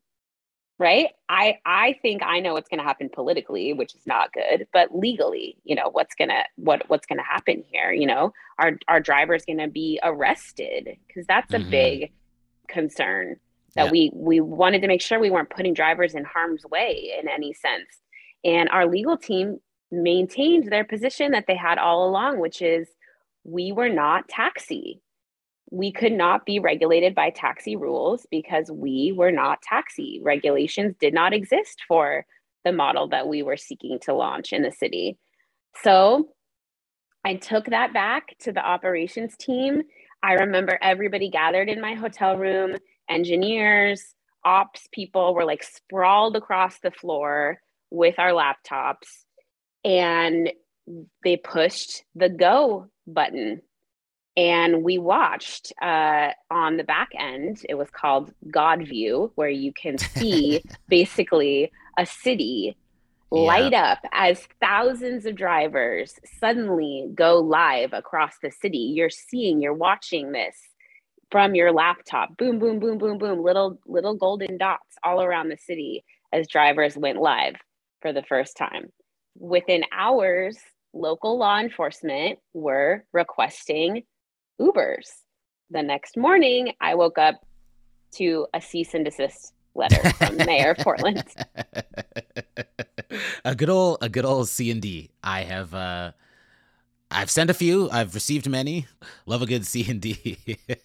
[0.78, 1.08] right?
[1.28, 4.96] I i think i know what's going to happen politically which is not good but
[4.96, 8.32] legally you know what's going to what what's going to happen here you know?
[8.58, 10.96] Our our driver's going to be arrested?
[11.06, 11.70] Because that's a mm-hmm.
[11.70, 12.12] big
[12.68, 13.36] concern
[13.74, 13.90] that yeah.
[13.90, 17.52] we we wanted to make sure we weren't putting drivers in harm's way in any
[17.52, 17.88] sense.
[18.44, 19.58] And our legal team
[19.90, 22.88] maintained their position that they had all along which is
[23.44, 25.00] we were not taxi
[25.70, 30.20] we could not be regulated by taxi rules because we were not taxi.
[30.22, 32.24] Regulations did not exist for
[32.64, 35.18] the model that we were seeking to launch in the city.
[35.83, 36.29] So
[37.24, 39.83] I took that back to the operations team.
[40.22, 42.76] I remember everybody gathered in my hotel room,
[43.09, 47.59] engineers, ops people were like sprawled across the floor
[47.90, 49.24] with our laptops
[49.85, 50.52] and
[51.24, 53.61] they pushed the go button
[54.37, 59.72] and we watched uh, on the back end it was called god view where you
[59.72, 62.77] can see basically a city
[63.33, 63.40] yeah.
[63.40, 68.92] light up as thousands of drivers suddenly go live across the city.
[68.94, 70.57] You're seeing you're watching this
[71.31, 72.37] from your laptop.
[72.37, 76.96] Boom boom boom boom boom little little golden dots all around the city as drivers
[76.96, 77.57] went live
[78.01, 78.92] for the first time.
[79.38, 80.59] Within hours
[80.92, 84.05] local law enforcement were requesting
[84.60, 85.08] Ubers.
[85.70, 87.44] The next morning, I woke up
[88.12, 91.24] to a cease and desist letter from the mayor of Portland.
[93.44, 95.10] a good old, a good old C and D.
[95.22, 96.12] I have, uh,
[97.10, 97.88] I've sent a few.
[97.90, 98.86] I've received many.
[99.26, 100.38] Love a good C and D.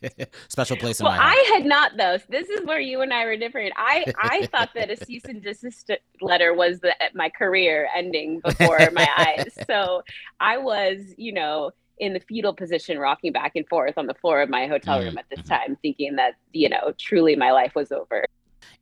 [0.49, 1.37] Special place in well, my heart.
[1.37, 2.17] I had not though.
[2.29, 3.73] This is where you and I were different.
[3.75, 5.89] I I thought that a cease and desist
[6.21, 9.57] letter was the my career ending before my eyes.
[9.67, 10.03] So
[10.39, 11.71] I was, you know,
[12.01, 15.09] in the fetal position, rocking back and forth on the floor of my hotel room
[15.09, 15.19] mm-hmm.
[15.19, 18.25] at this time, thinking that, you know, truly my life was over.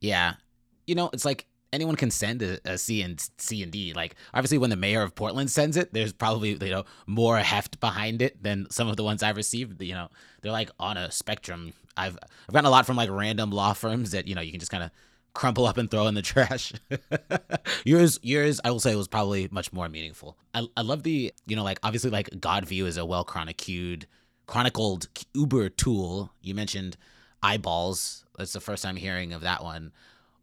[0.00, 0.34] Yeah.
[0.86, 3.92] You know, it's like anyone can send a, a C and C and D.
[3.92, 7.78] Like obviously, when the mayor of Portland sends it, there's probably you know more heft
[7.78, 9.80] behind it than some of the ones I've received.
[9.82, 10.08] You know,
[10.40, 11.74] they're like on a spectrum.
[11.96, 14.60] I've I've gotten a lot from like random law firms that you know you can
[14.60, 14.90] just kind of
[15.34, 16.72] crumple up and throw in the trash.
[17.84, 20.36] yours, yours, I will say was probably much more meaningful.
[20.54, 24.06] I, I love the, you know, like obviously like God view is a well chronicled,
[24.46, 26.32] chronicled Uber tool.
[26.42, 26.96] You mentioned
[27.42, 28.24] eyeballs.
[28.36, 29.92] That's the first time hearing of that one.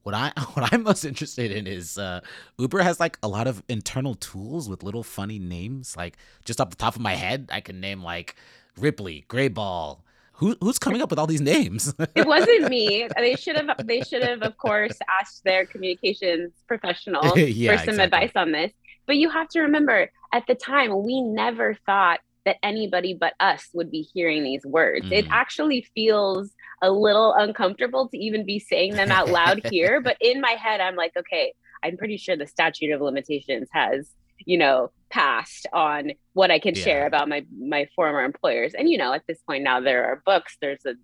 [0.04, 2.22] What I what I'm most interested in is uh,
[2.58, 5.96] Uber has like a lot of internal tools with little funny names.
[5.98, 8.36] Like just off the top of my head, I can name like
[8.78, 10.00] Ripley, Greyball,
[10.38, 11.94] Who, who's coming up with all these names?
[12.16, 13.08] it wasn't me.
[13.16, 13.86] They should have.
[13.86, 18.04] They should have, of course, asked their communications professional yeah, for some exactly.
[18.04, 18.72] advice on this.
[19.08, 23.68] But you have to remember, at the time, we never thought that anybody but us
[23.74, 25.08] would be hearing these words.
[25.08, 25.12] Mm.
[25.12, 30.02] It actually feels a little uncomfortable to even be saying them out loud here.
[30.02, 34.12] But in my head, I'm like, okay, I'm pretty sure the statute of limitations has
[34.48, 36.84] you know passed on what i can yeah.
[36.84, 38.74] share about my my former employers.
[38.74, 40.96] And you know at this point now there are books there's a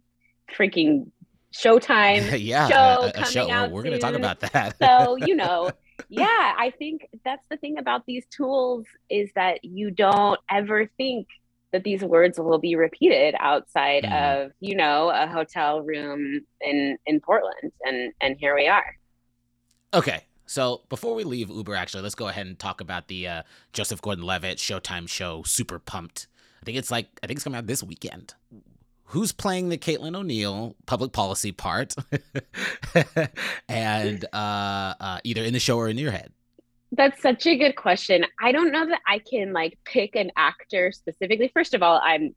[0.51, 1.11] freaking
[1.53, 3.51] showtime yeah show a, a show.
[3.51, 4.75] out we're going to talk about that.
[4.81, 5.69] So you know
[6.09, 11.27] yeah i think that's the thing about these tools is that you don't ever think
[11.71, 14.45] that these words will be repeated outside mm.
[14.45, 17.71] of you know a hotel room in in portland.
[17.83, 18.95] And and here we are.
[19.93, 20.23] Okay
[20.53, 24.03] so before we leave Uber, actually, let's go ahead and talk about the uh, Joseph
[24.03, 26.27] Gordon-Levitt Showtime show, Super Pumped.
[26.61, 28.35] I think it's like I think it's coming out this weekend.
[29.05, 31.95] Who's playing the Caitlin O'Neill public policy part,
[33.67, 36.31] and uh, uh, either in the show or in your head?
[36.91, 38.23] That's such a good question.
[38.39, 41.49] I don't know that I can like pick an actor specifically.
[41.51, 42.35] First of all, I'm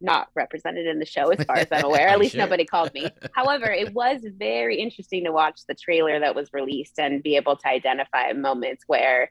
[0.00, 2.08] not represented in the show as far as I'm aware.
[2.08, 2.40] At least sure.
[2.40, 3.08] nobody called me.
[3.32, 7.56] However, it was very interesting to watch the trailer that was released and be able
[7.56, 9.30] to identify moments where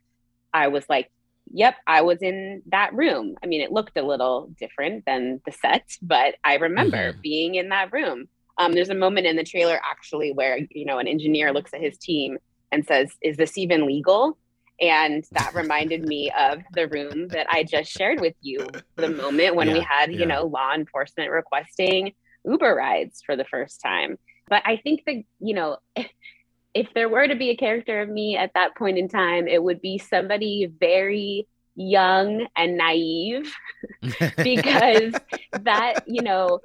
[0.54, 1.12] I was like,
[1.52, 3.36] yep, I was in that room.
[3.44, 7.22] I mean, it looked a little different than the set, but I remember mm-hmm.
[7.22, 8.28] being in that room.
[8.58, 11.82] Um, there's a moment in the trailer actually where, you know, an engineer looks at
[11.82, 12.38] his team
[12.72, 14.38] and says, is this even legal?
[14.82, 19.56] And that reminded me of the room that I just shared with you, the moment
[19.56, 20.20] when yeah, we had, yeah.
[20.20, 22.14] you know, law enforcement requesting
[22.46, 24.18] Uber rides for the first time.
[24.50, 26.10] But I think that, you know, if,
[26.74, 29.62] if there were to be a character of me at that point in time, it
[29.62, 33.54] would be somebody very young and naive
[34.38, 35.14] because
[35.62, 36.60] that, you know,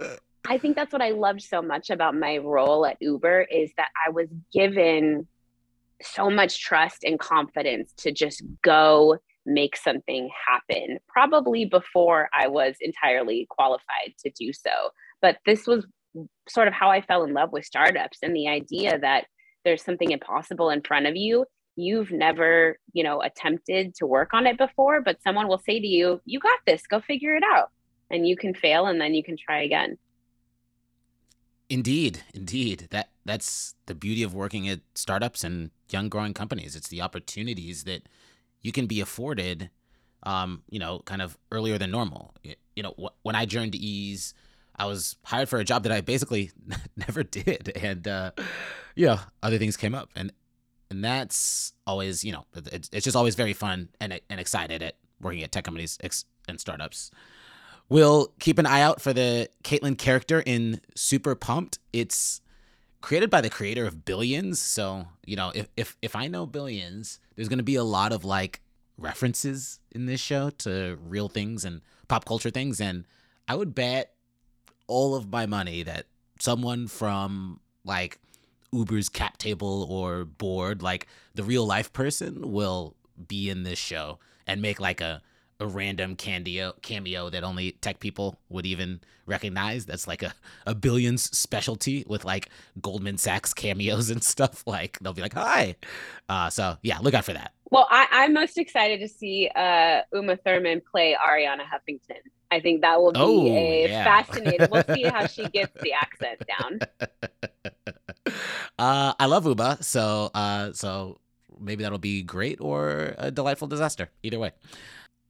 [0.47, 3.89] I think that's what I loved so much about my role at Uber is that
[4.07, 5.27] I was given
[6.03, 12.77] so much trust and confidence to just go make something happen, probably before I was
[12.81, 14.91] entirely qualified to do so.
[15.21, 15.87] But this was
[16.49, 19.27] sort of how I fell in love with startups and the idea that
[19.65, 21.45] there's something impossible in front of you.
[21.77, 25.87] You've never, you know, attempted to work on it before, but someone will say to
[25.87, 27.71] you, You got this, go figure it out.
[28.11, 29.99] And you can fail and then you can try again.
[31.69, 32.89] Indeed, indeed.
[32.91, 36.77] That that's the beauty of working at startups and young growing companies.
[36.77, 38.03] It's the opportunities that
[38.61, 39.71] you can be afforded,
[40.25, 42.35] um, you know, kind of earlier than normal.
[42.77, 44.35] You know, wh- when I joined Eaze,
[44.77, 46.51] I was hired for a job that I basically
[46.97, 48.31] never did, and uh,
[49.07, 50.33] know, other things came up, and
[50.91, 54.97] and that's always, you know, it's, it's just always very fun and and excited at
[55.21, 55.99] working at tech companies
[56.49, 57.11] and startups.
[57.89, 61.79] We'll keep an eye out for the Caitlin character in Super Pumped.
[61.93, 62.41] It's
[63.01, 64.61] created by the creator of Billions.
[64.61, 68.13] So, you know, if if, if I know Billions, there's going to be a lot
[68.13, 68.61] of like
[68.97, 72.81] references in this show to real things and pop culture things.
[72.81, 73.05] And
[73.47, 74.15] I would bet
[74.87, 76.07] all of my money that
[76.41, 78.19] someone from like
[78.73, 82.95] Uber's cap table or board, like the real life person, will
[83.27, 85.23] be in this show and make like a
[85.61, 89.87] a random cameo cameo that only tech people would even recognize.
[89.87, 90.35] That's like a,
[90.67, 92.49] a billions specialty with like
[92.81, 94.65] Goldman Sachs cameos and stuff.
[94.67, 95.77] Like they'll be like, hi.
[96.29, 97.53] Uh, so yeah, look out for that.
[97.71, 102.21] Well, I, am most excited to see uh, Uma Thurman play Arianna Huffington.
[102.51, 104.05] I think that will be oh, a yeah.
[104.05, 104.69] fascinating.
[104.71, 106.81] We'll see how she gets the accent down.
[108.79, 111.19] Uh, I love Uma, so uh, so
[111.59, 114.11] maybe that'll be great or a delightful disaster.
[114.23, 114.53] Either way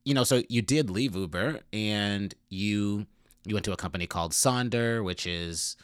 [0.09, 3.07] you know, so you did leave Uber and you
[3.45, 5.77] you went to a company called Sonder, which is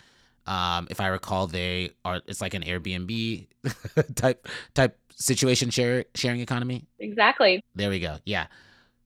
[0.47, 3.47] um, if I recall, they are it's like an Airbnb
[4.15, 6.87] type type situation share sharing economy.
[6.99, 7.63] Exactly.
[7.75, 8.17] There we go.
[8.25, 8.47] Yeah.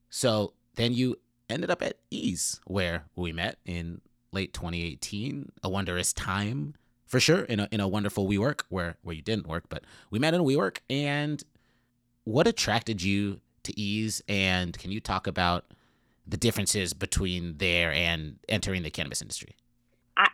[0.09, 1.17] So then you
[1.51, 5.51] ended up at Eaze, where we met in late 2018.
[5.65, 6.75] A wondrous time
[7.07, 7.41] for sure.
[7.41, 9.83] In a in a wonderful WeWork where where you didn't work, but
[10.13, 10.79] we met in WeWork.
[10.89, 11.43] And
[12.23, 14.23] what attracted you to Eaze?
[14.29, 15.65] And can you talk about
[16.27, 19.55] the differences between there and entering the cannabis industry?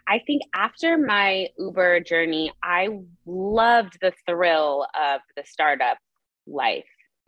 [0.07, 2.89] I, think after my Uber journey, I
[3.27, 5.99] loved the thrill of the startup
[6.47, 6.87] life,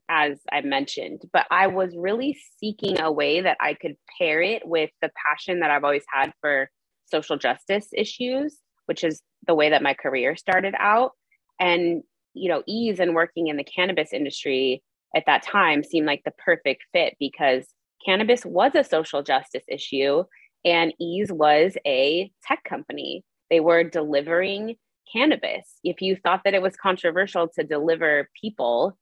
[0.08, 4.66] as I mentioned, but I was really seeking a way that I could pair it
[4.66, 6.70] with the passion that I've always had for
[7.04, 11.12] social justice issues, which is the way that my career started out.
[11.60, 12.02] And,
[12.32, 14.82] you know, Eaze and working in the cannabis industry
[15.16, 17.66] at that time seemed like the perfect fit because
[18.04, 20.22] cannabis was a social justice issue
[20.64, 23.24] And Eaze was a tech company.
[23.50, 24.76] They were delivering
[25.10, 25.78] cannabis.
[25.84, 28.96] If you thought that it was controversial to deliver people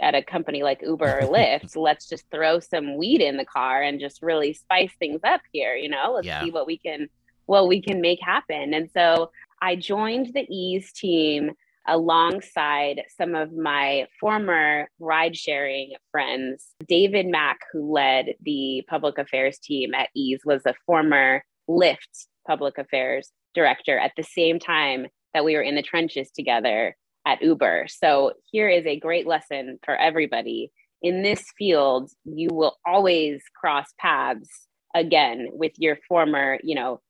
[0.00, 3.82] at a company like Uber or Lyft, let's just throw some weed in the car
[3.82, 6.12] and just really spice things up here, you know?
[6.14, 6.42] Let's yeah.
[6.42, 7.08] see what we can
[7.46, 8.72] what we can make happen.
[8.72, 9.30] And so
[9.60, 11.52] I joined the Eaze team
[11.86, 16.68] alongside some of my former ride sharing friends.
[16.86, 22.78] David Mack, who led the public affairs team at Eaze, was a former Lyft public
[22.78, 27.86] affairs director at the same time that we were in the trenches together at Uber.
[27.88, 30.70] So here is a great lesson for everybody.
[31.02, 37.00] In this field, you will always cross paths again with your former, you know,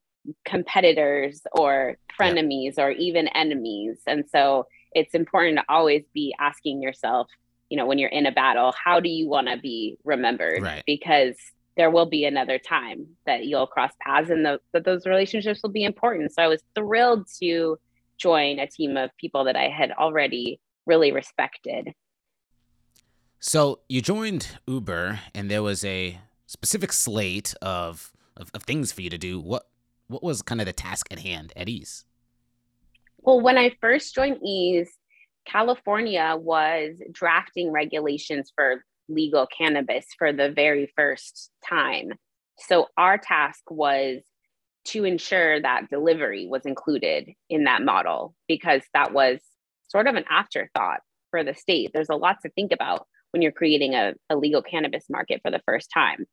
[0.44, 2.84] competitors or frenemies yeah.
[2.84, 4.00] or even enemies.
[4.06, 7.28] And so it's important to always be asking yourself,
[7.70, 10.62] you know, when you're in a battle, how do you want to be remembered?
[10.62, 10.82] Right.
[10.86, 11.36] Because
[11.76, 15.70] there will be another time that you'll cross paths and the, that those relationships will
[15.70, 16.32] be important.
[16.32, 17.78] So I was thrilled to
[18.18, 21.92] join a team of people that I had already really respected.
[23.40, 29.00] So you joined Uber and there was a specific slate of, of, of things for
[29.00, 29.40] you to do.
[29.40, 29.66] What
[30.12, 32.04] what was kind of the task at hand at Eaze?
[33.18, 34.90] Well, when I first joined Eaze,
[35.46, 42.12] California was drafting regulations for legal cannabis for the very first time.
[42.58, 44.22] So our task was
[44.84, 49.40] to ensure that delivery was included in that model because that was
[49.88, 51.00] sort of an afterthought
[51.30, 51.90] for the state.
[51.92, 55.50] There's a lot to think about when you're creating a, a legal cannabis market for
[55.50, 56.26] the first time.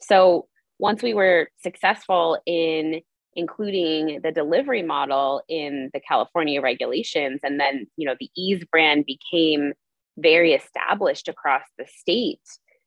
[0.00, 0.46] So
[0.78, 3.00] once we were successful in
[3.36, 7.40] including the delivery model in the California regulations.
[7.42, 9.74] And then, you know, the Eaze brand became
[10.18, 12.40] very established across the state.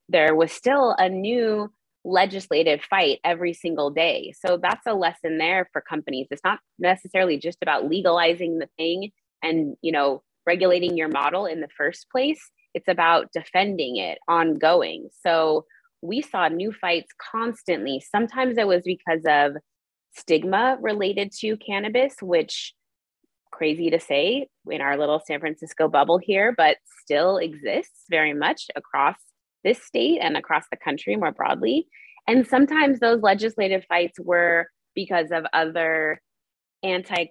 [0.10, 1.72] There was still a new
[2.04, 4.34] legislative fight every single day.
[4.44, 6.28] So that's a lesson there for companies.
[6.32, 9.12] It's not necessarily just about legalizing the thing
[9.44, 12.42] and, you know, regulating your model in the first place.
[12.74, 15.10] It's about defending it ongoing.
[15.24, 15.66] So
[16.02, 18.02] we saw new fights constantly.
[18.10, 19.58] Sometimes it was because of
[20.16, 22.74] stigma related to cannabis, which
[23.52, 28.68] crazy to say in our little San Francisco bubble here, but still exists very much
[28.76, 29.16] across
[29.64, 31.88] this state and across the country more broadly.
[32.28, 36.22] And sometimes those legislative fights were because of other
[36.84, 37.28] anti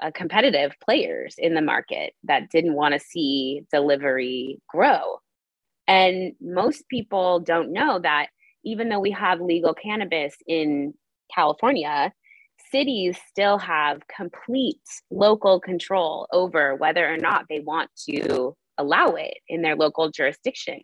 [0.00, 5.18] uh, competitive players in the market that didn't want to see delivery grow.
[5.86, 8.28] And most people don't know that
[8.64, 10.94] even though we have legal cannabis in
[11.34, 12.12] California,
[12.70, 14.80] cities still have complete
[15.10, 20.80] local control over whether or not they want to allow it in their local jurisdiction.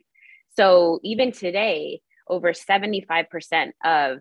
[0.57, 4.19] So even today, over 75% of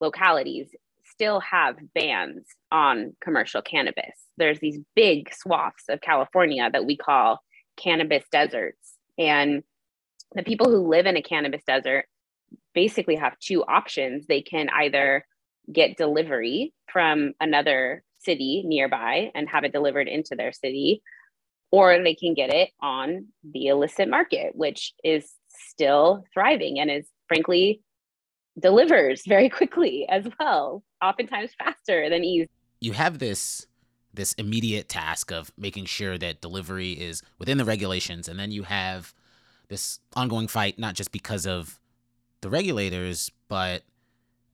[0.00, 0.68] localities
[1.04, 4.14] still have bans on commercial cannabis.
[4.36, 7.40] There's these big swaths of California that we call
[7.76, 8.94] cannabis deserts.
[9.18, 9.62] And
[10.34, 12.04] the people who live in a cannabis desert
[12.74, 14.26] basically have two options.
[14.26, 15.24] They can either
[15.72, 21.02] get delivery from another city nearby and have it delivered into their city,
[21.70, 27.06] or they can get it on the illicit market, which is still thriving and is
[27.26, 27.82] frankly
[28.58, 32.48] delivers very quickly as well, oftentimes faster than Eaze.
[32.80, 33.66] You have this
[34.14, 38.62] this immediate task of making sure that delivery is within the regulations and then you
[38.64, 39.14] have
[39.68, 41.78] this ongoing fight not just because of
[42.40, 43.82] the regulators but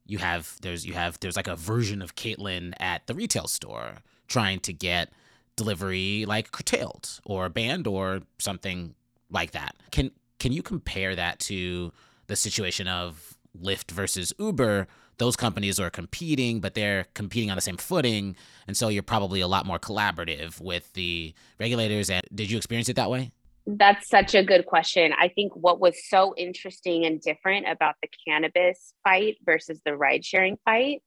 [0.05, 3.95] you have there's you have there's like a version of Caitlin at the retail store
[4.27, 5.09] trying to get
[5.55, 8.95] delivery like curtailed or banned or something
[9.29, 9.75] like that.
[9.91, 11.91] Can can you compare that to
[12.27, 14.87] the situation of Lyft versus Uber?
[15.17, 18.35] Those companies are competing, but they're competing on the same footing,
[18.67, 22.09] and so you're probably a lot more collaborative with the regulators.
[22.09, 23.31] And did you experience it that way?
[23.67, 25.11] That's such a good question.
[25.19, 30.23] I think what was so interesting and different about the cannabis fight versus the ride
[30.23, 31.01] sharing fight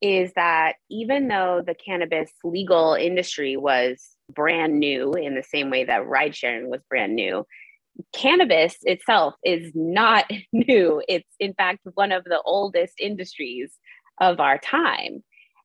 [0.00, 5.84] is that even though the cannabis legal industry was brand new in the same way
[5.84, 7.44] that ride sharing was brand new,
[8.14, 11.02] cannabis itself is not new.
[11.08, 13.72] It's, in fact, one of the oldest industries
[14.20, 15.24] of our time.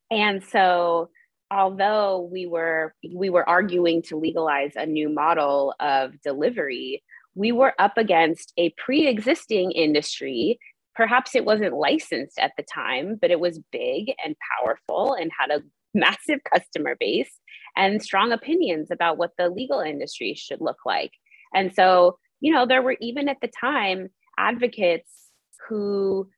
[0.10, 1.10] And so
[1.52, 7.04] although we were we were arguing to legalize a new model of delivery
[7.36, 10.60] we were up against a pre-existing industry.
[10.96, 15.52] Perhaps it wasn't licensed at the time but it was big and powerful and had
[15.52, 15.62] a
[15.94, 17.32] massive customer base
[17.76, 21.12] and strong opinions about what the legal industry should look like.
[21.54, 25.28] And so you know there were even at the time advocates
[25.68, 26.30] who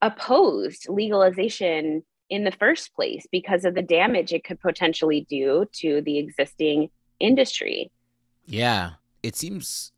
[0.00, 6.02] opposed legalization in the first place because of the damage it could potentially do to
[6.02, 7.90] the existing industry.
[8.46, 9.92] Yeah, it seems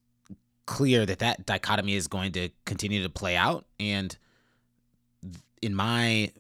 [0.67, 3.65] clear that that dichotomy is going to continue to play out.
[3.79, 4.17] And
[5.61, 6.33] in my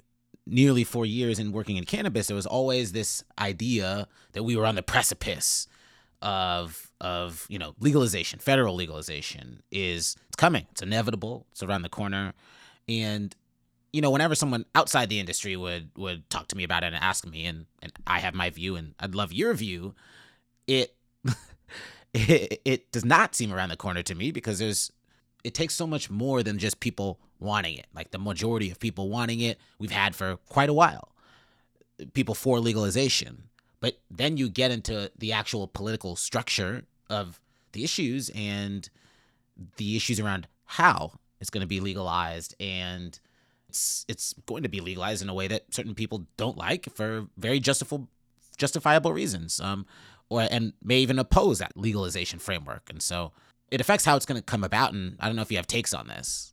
[0.47, 4.67] nearly four years in working in cannabis, there was always this idea that we were
[4.67, 5.67] on the precipice
[6.23, 11.89] of of you know legalization, federal legalization is it's coming, it's inevitable, it's around the
[11.89, 12.35] corner,
[12.89, 13.35] and
[13.93, 16.97] you know whenever someone outside the industry would would talk to me about it and
[16.97, 19.95] ask me, and and I have my view and I'd love your view,
[20.67, 20.95] it
[22.15, 24.93] it, it does not seem around the corner to me because there's
[25.45, 27.87] it takes so much more than just people wanting it.
[27.95, 31.13] Like the majority of people wanting it, we've had for quite a while.
[32.13, 33.45] People for legalization.
[33.81, 37.41] But then you get into the actual political structure of
[37.73, 38.89] the issues and
[39.77, 43.19] the issues around how it's going to be legalized and
[43.71, 47.27] it's it's going to be legalized in a way that certain people don't like for
[47.37, 48.09] very justifiable
[48.57, 49.87] justifiable reasons um
[50.29, 53.33] or and may even oppose that legalization framework and so
[53.71, 55.67] it affects how it's going to come about and i don't know if you have
[55.67, 56.53] takes on this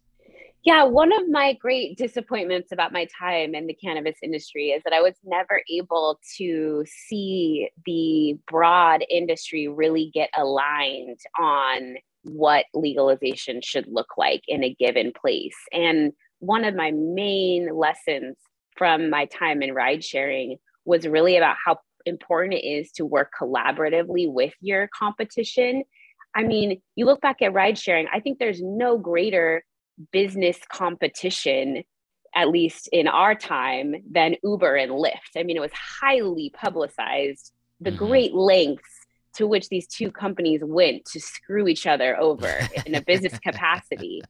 [0.64, 4.92] yeah, one of my great disappointments about my time in the cannabis industry is that
[4.92, 13.62] I was never able to see the broad industry really get aligned on what legalization
[13.62, 15.56] should look like in a given place.
[15.72, 18.36] And one of my main lessons
[18.76, 23.32] from my time in ride sharing was really about how important it is to work
[23.40, 25.84] collaboratively with your competition.
[26.36, 29.64] I mean, you look back at ride sharing, I think there's no greater
[30.12, 31.84] business competition
[32.36, 37.52] at least in our time than uber and lyft i mean it was highly publicized
[37.80, 38.06] the mm-hmm.
[38.06, 43.02] great lengths to which these two companies went to screw each other over in a
[43.02, 44.22] business capacity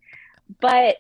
[0.61, 0.97] but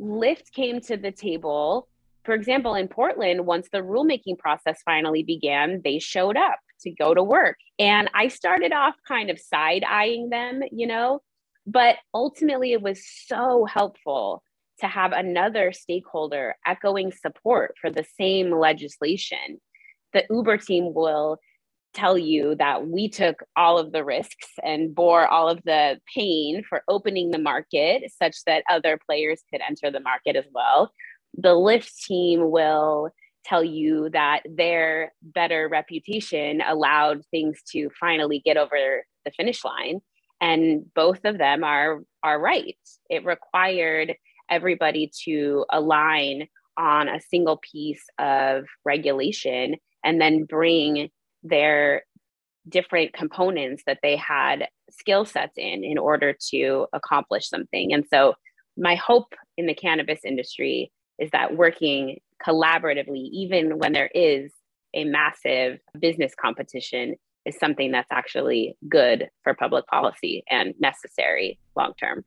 [0.00, 1.88] lyft came to the table
[2.24, 7.12] for example in portland once the rulemaking process finally began they showed up to go
[7.12, 11.20] to work and i started off kind of side eyeing them you know
[11.66, 14.42] but ultimately, it was so helpful
[14.80, 19.60] to have another stakeholder echoing support for the same legislation.
[20.12, 21.38] The Uber team will
[21.94, 26.62] tell you that we took all of the risks and bore all of the pain
[26.68, 30.92] for opening the market such that other players could enter the market as well.
[31.34, 33.10] The Lyft team will
[33.44, 40.00] tell you that their better reputation allowed things to finally get over the finish line
[40.40, 42.76] and both of them are are right
[43.08, 44.14] it required
[44.50, 51.10] everybody to align on a single piece of regulation and then bring
[51.42, 52.02] their
[52.68, 58.34] different components that they had skill sets in in order to accomplish something and so
[58.76, 64.52] my hope in the cannabis industry is that working collaboratively even when there is
[64.94, 67.14] a massive business competition
[67.44, 72.24] is something that's actually good for public policy and necessary long term.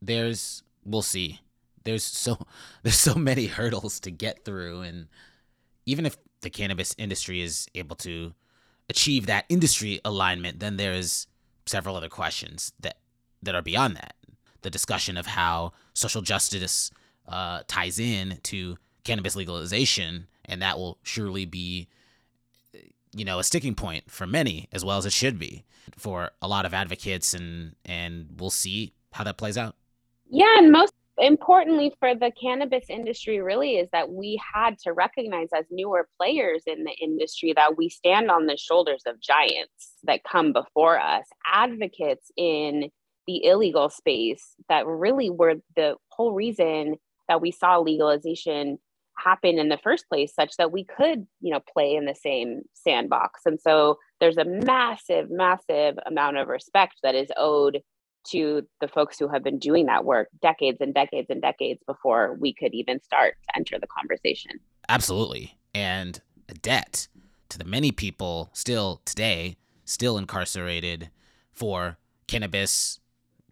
[0.00, 1.40] There's we'll see.
[1.84, 2.38] There's so
[2.82, 5.08] there's so many hurdles to get through and
[5.86, 8.34] even if the cannabis industry is able to
[8.92, 11.26] achieve that industry alignment, then there's
[11.66, 12.98] several other questions that
[13.42, 14.14] that are beyond that.
[14.60, 16.90] The discussion of how social justice
[17.26, 21.88] uh, ties in to cannabis legalization, and that will surely be
[23.14, 25.64] you know a sticking point for many as well as it should be
[25.96, 29.74] for a lot of advocates and and we'll see how that plays out
[30.30, 35.48] yeah and most importantly for the cannabis industry really is that we had to recognize
[35.56, 40.24] as newer players in the industry that we stand on the shoulders of giants that
[40.24, 42.90] come before us advocates in
[43.28, 46.96] the illegal space that really were the whole reason
[47.28, 48.78] that we saw legalization
[49.16, 52.62] happen in the first place such that we could you know play in the same
[52.74, 53.42] sandbox.
[53.46, 57.80] And so there's a massive massive amount of respect that is owed
[58.30, 62.36] to the folks who have been doing that work decades and decades and decades before
[62.40, 64.52] we could even start to enter the conversation.
[64.88, 65.58] Absolutely.
[65.74, 67.08] And a debt
[67.48, 71.10] to the many people still today still incarcerated
[71.52, 73.00] for cannabis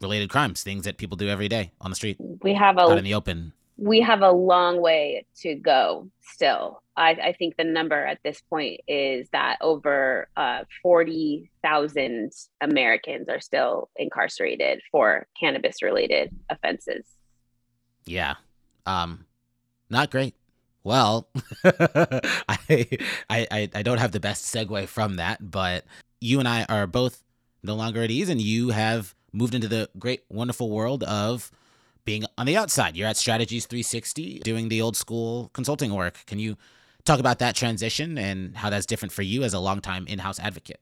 [0.01, 2.17] related crimes things that people do every day on the street.
[2.43, 6.83] We have a out in the open we have a long way to go still.
[6.99, 13.41] I, I think the number at this point is that over uh, 40,000 Americans are
[13.41, 17.05] still incarcerated for cannabis related offenses.
[18.05, 18.35] Yeah.
[18.85, 19.25] Um,
[19.89, 20.35] not great.
[20.85, 21.29] Well,
[21.65, 22.87] I,
[23.31, 25.87] I, I don't have the best segue from that, but
[26.21, 27.23] you and I are both
[27.63, 31.51] no longer at Eaze, and you have moved into the great, wonderful world of
[32.11, 32.97] being on the outside.
[32.97, 36.19] You're at Strategies 360 doing the old school consulting work.
[36.27, 36.57] Can you
[37.05, 40.41] talk about that transition and how that's different for you as a longtime in house
[40.41, 40.81] advocate?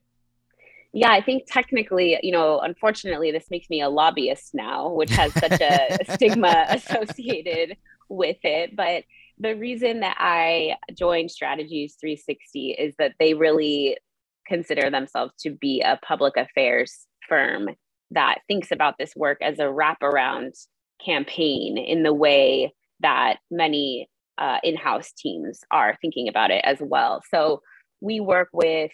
[0.91, 5.31] Yeah, I think technically, you know, unfortunately, this makes me a lobbyist now, which has
[5.33, 7.77] such a stigma associated
[8.09, 8.75] with it.
[8.75, 9.03] But
[9.37, 13.99] the reason that I joined Strategies 360 is that they really
[14.47, 17.69] consider themselves to be a public affairs firm
[18.09, 20.53] that thinks about this work as a wraparound
[21.03, 27.21] campaign in the way that many uh, in-house teams are thinking about it as well.
[27.29, 27.61] So
[28.01, 28.91] we work with,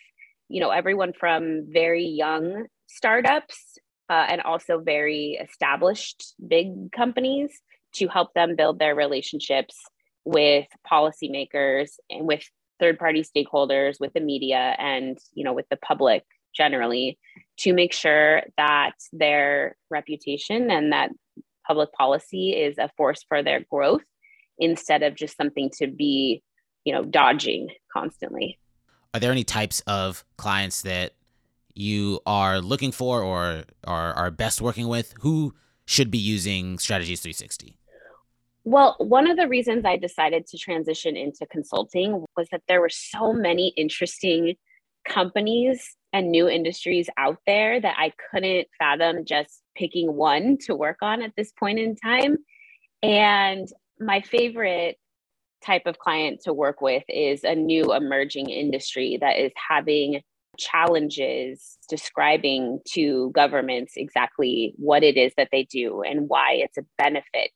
[0.49, 3.77] you know, everyone from very young startups
[4.09, 7.51] uh, and also very established big companies
[7.93, 9.75] to help them build their relationships
[10.25, 12.43] with policymakers and with
[12.79, 17.17] third party stakeholders with the media and you know with the public generally
[17.57, 21.09] to make sure that their reputation and that
[21.67, 24.03] public policy is a force for their growth
[24.57, 26.41] instead of just something to be
[26.83, 28.57] you know dodging constantly.
[29.13, 31.13] Are there any types of clients that
[31.73, 35.53] you are looking for or are, are best working with who
[35.85, 37.77] should be using strategies 360
[38.67, 42.89] well, one of the reasons I decided to transition into consulting was that there were
[42.89, 44.55] so many interesting
[45.07, 50.99] companies and new industries out there that I couldn't fathom just picking one to work
[51.01, 52.37] on at this point in time.
[53.03, 53.67] And
[53.99, 54.97] my favorite
[55.61, 60.21] type of client to work with is a new emerging industry that is having
[60.57, 66.85] challenges describing to governments exactly what it is that they do and why it's a
[66.97, 67.51] benefit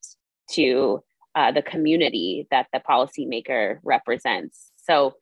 [0.51, 1.01] to
[1.33, 4.73] uh, the community that the policymaker represents.
[4.75, 5.13] So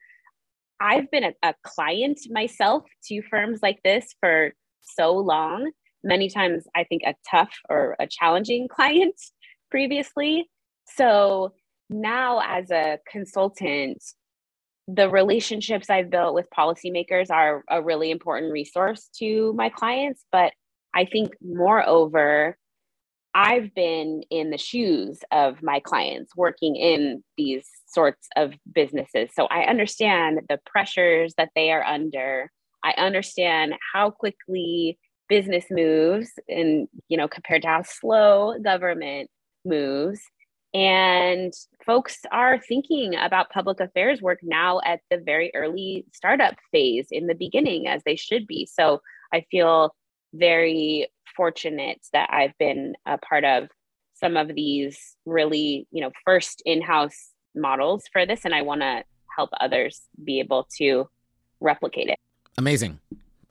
[0.80, 4.52] I've been a, a client myself to firms like this for
[4.82, 5.70] so long,
[6.04, 9.14] many times I think a tough or a challenging client
[9.70, 10.48] previously.
[10.86, 11.52] So
[11.90, 14.02] now, as a consultant,
[14.86, 20.24] the relationships I've built with policymakers are a really important resource to my clients.
[20.32, 20.52] But
[20.94, 22.56] I think, moreover,
[23.34, 29.30] I've been in the shoes of my clients working in these sorts of businesses.
[29.34, 32.50] So I understand the pressures that they are under.
[32.84, 39.30] I understand how quickly business moves and, you know, compared to how slow government
[39.64, 40.20] moves.
[40.74, 41.52] And
[41.84, 47.26] folks are thinking about public affairs work now at the very early startup phase in
[47.26, 48.66] the beginning, as they should be.
[48.66, 49.00] So
[49.32, 49.94] I feel
[50.34, 53.68] very fortunate that I've been a part of
[54.14, 57.30] some of these really, you know, first in-house
[57.60, 59.04] models for this and I want to
[59.36, 61.08] help others be able to
[61.60, 62.18] replicate it.
[62.56, 62.98] Amazing.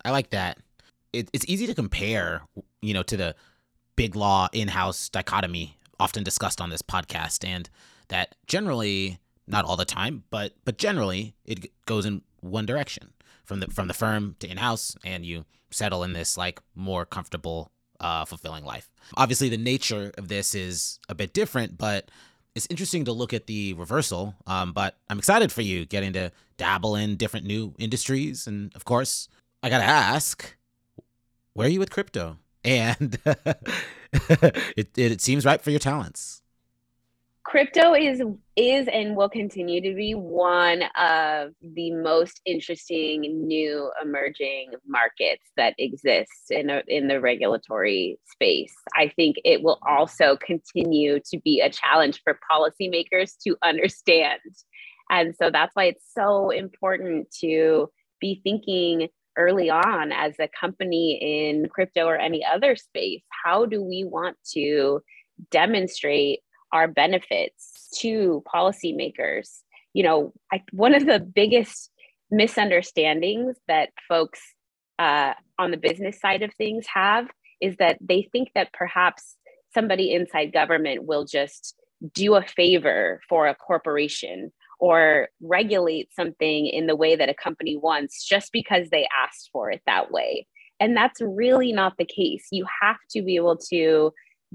[0.04, 0.58] I like that.
[1.14, 2.42] It, it's easy to compare,
[2.82, 3.36] you know, to the
[3.96, 7.70] big law in-house dichotomy often discussed on this podcast and
[8.10, 13.14] that generally not all the time, but but generally it goes in one direction
[13.46, 17.72] from the from the firm to in-house and you settle in this like more comfortable
[18.00, 18.92] uh, fulfilling life.
[19.16, 22.12] Obviously, the nature of this is a bit different, but
[22.58, 24.36] it's interesting to look at the reversal.
[24.48, 28.48] Um, but I'm excited for you getting to dabble in different new industries.
[28.48, 29.30] And of course,
[29.62, 30.58] I got to ask,
[31.54, 32.38] where are you with crypto?
[32.66, 33.20] And
[34.12, 36.42] it, it seems right for your talents
[37.48, 38.22] crypto is
[38.58, 45.74] is and will continue to be one of the most interesting new emerging markets that
[45.78, 48.74] exists in a, in the regulatory space.
[48.96, 54.42] I think it will also continue to be a challenge for policymakers to understand.
[55.10, 57.90] And so that's why it's so important to
[58.20, 63.84] be thinking early on as a company in crypto or any other space how do
[63.84, 65.00] we want to
[65.52, 66.40] demonstrate
[66.72, 69.60] our benefits to policymakers.
[69.94, 71.92] You know, I, one of the biggest
[72.30, 74.42] misunderstandings that folks
[75.00, 77.28] uh, on the business side of things have
[77.62, 79.38] is that they think that perhaps
[79.74, 81.76] somebody inside government will just
[82.14, 87.76] do a favor for a corporation or regulate something in the way that a company
[87.76, 90.46] wants just because they asked for it that way.
[90.80, 92.48] And that's really not the case.
[92.52, 94.14] You have to be able to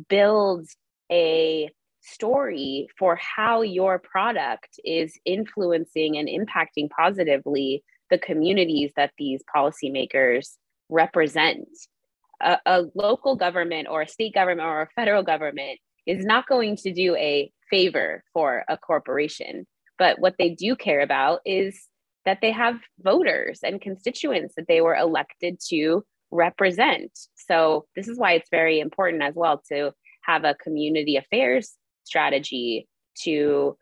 [0.09, 0.69] build
[1.11, 1.71] a
[2.03, 10.57] story for how your product is influencing and impacting positively the communities that these policymakers
[10.89, 11.67] represent.
[12.41, 16.77] A, a, local government or a state government or a federal government is not going
[16.77, 19.67] to do a favor for a corporation.
[19.97, 21.87] But what they do care about is
[22.25, 27.13] that they have voters and constituents that they were elected to represent.
[27.35, 29.93] So, this is why it's very important as well to
[30.23, 32.89] have a community affairs strategy
[33.23, 33.77] to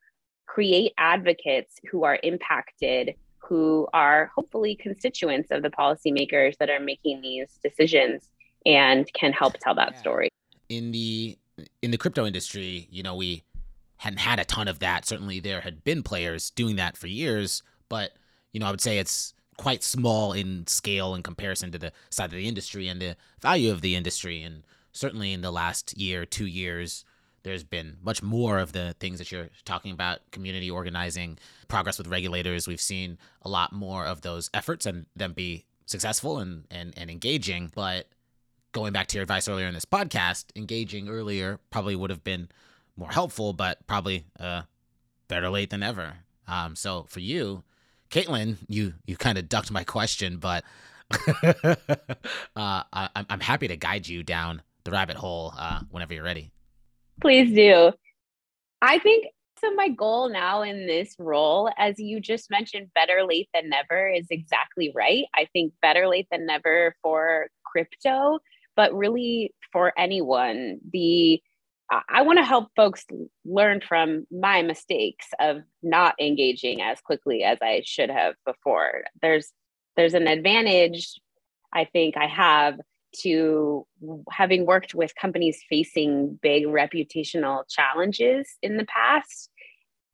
[0.46, 7.20] create advocates who are impacted who are hopefully constituents of the policymakers that are making
[7.20, 8.30] these decisions
[8.64, 10.28] and can help tell that story.
[10.68, 11.36] In the
[11.82, 13.42] in the crypto industry you know we
[13.96, 15.04] hadn't had a ton of that.
[15.04, 18.12] Certainly there had been players doing that for years but
[18.52, 22.24] you know i would say it's quite small in scale in comparison to the side
[22.24, 24.42] of the industry and the value of the industry.
[24.42, 27.04] And certainly in the last year two years
[27.42, 31.38] there's been much more of the things that you're talking about community organizing
[31.68, 32.68] progress with regulators.
[32.68, 37.10] We've seen a lot more of those efforts and them be successful and, and, and
[37.10, 37.72] engaging.
[37.74, 38.08] But
[38.72, 42.48] going back to your advice earlier in this podcast engaging earlier probably would have been
[42.96, 44.62] more helpful but probably uh,
[45.28, 46.14] better late than ever.
[46.46, 47.64] Um, so for you
[48.10, 50.64] caitlin you you kind of ducked my question but
[51.44, 51.74] uh,
[52.56, 56.50] I, i'm happy to guide you down the rabbit hole uh, whenever you're ready
[57.20, 57.92] Please do.
[58.80, 59.26] I think
[59.58, 59.72] so.
[59.74, 64.26] My goal now in this role, as you just mentioned, better late than never is
[64.30, 65.24] exactly right.
[65.34, 68.38] I think better late than never for crypto,
[68.74, 70.78] but really for anyone.
[70.92, 71.42] The
[72.08, 73.04] I want to help folks
[73.44, 79.04] learn from my mistakes of not engaging as quickly as I should have before.
[79.20, 79.52] There's
[79.96, 81.20] there's an advantage
[81.74, 82.78] I think I have
[83.22, 83.86] to
[84.30, 89.50] having worked with companies facing big reputational challenges in the past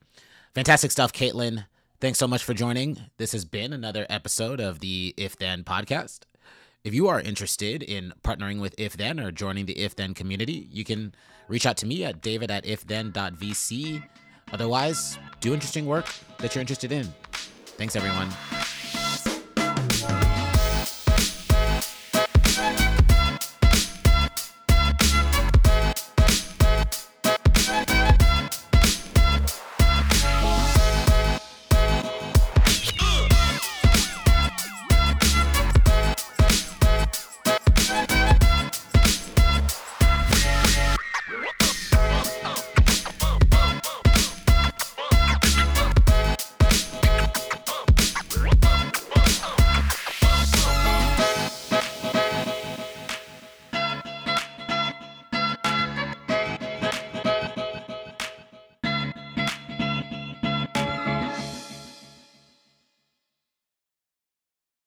[0.55, 1.65] Fantastic stuff, Caitlin.
[1.99, 2.97] Thanks so much for joining.
[3.17, 6.19] This has been another episode of the If Then podcast.
[6.85, 10.69] If you are interested in partnering with If Then or joining the If Then community,
[10.71, 11.13] you can
[11.49, 14.01] reach out to me at david at ifthen.vc.
[14.51, 16.07] Otherwise, do interesting work
[16.39, 17.05] that you're interested in.
[17.77, 18.29] Thanks, everyone.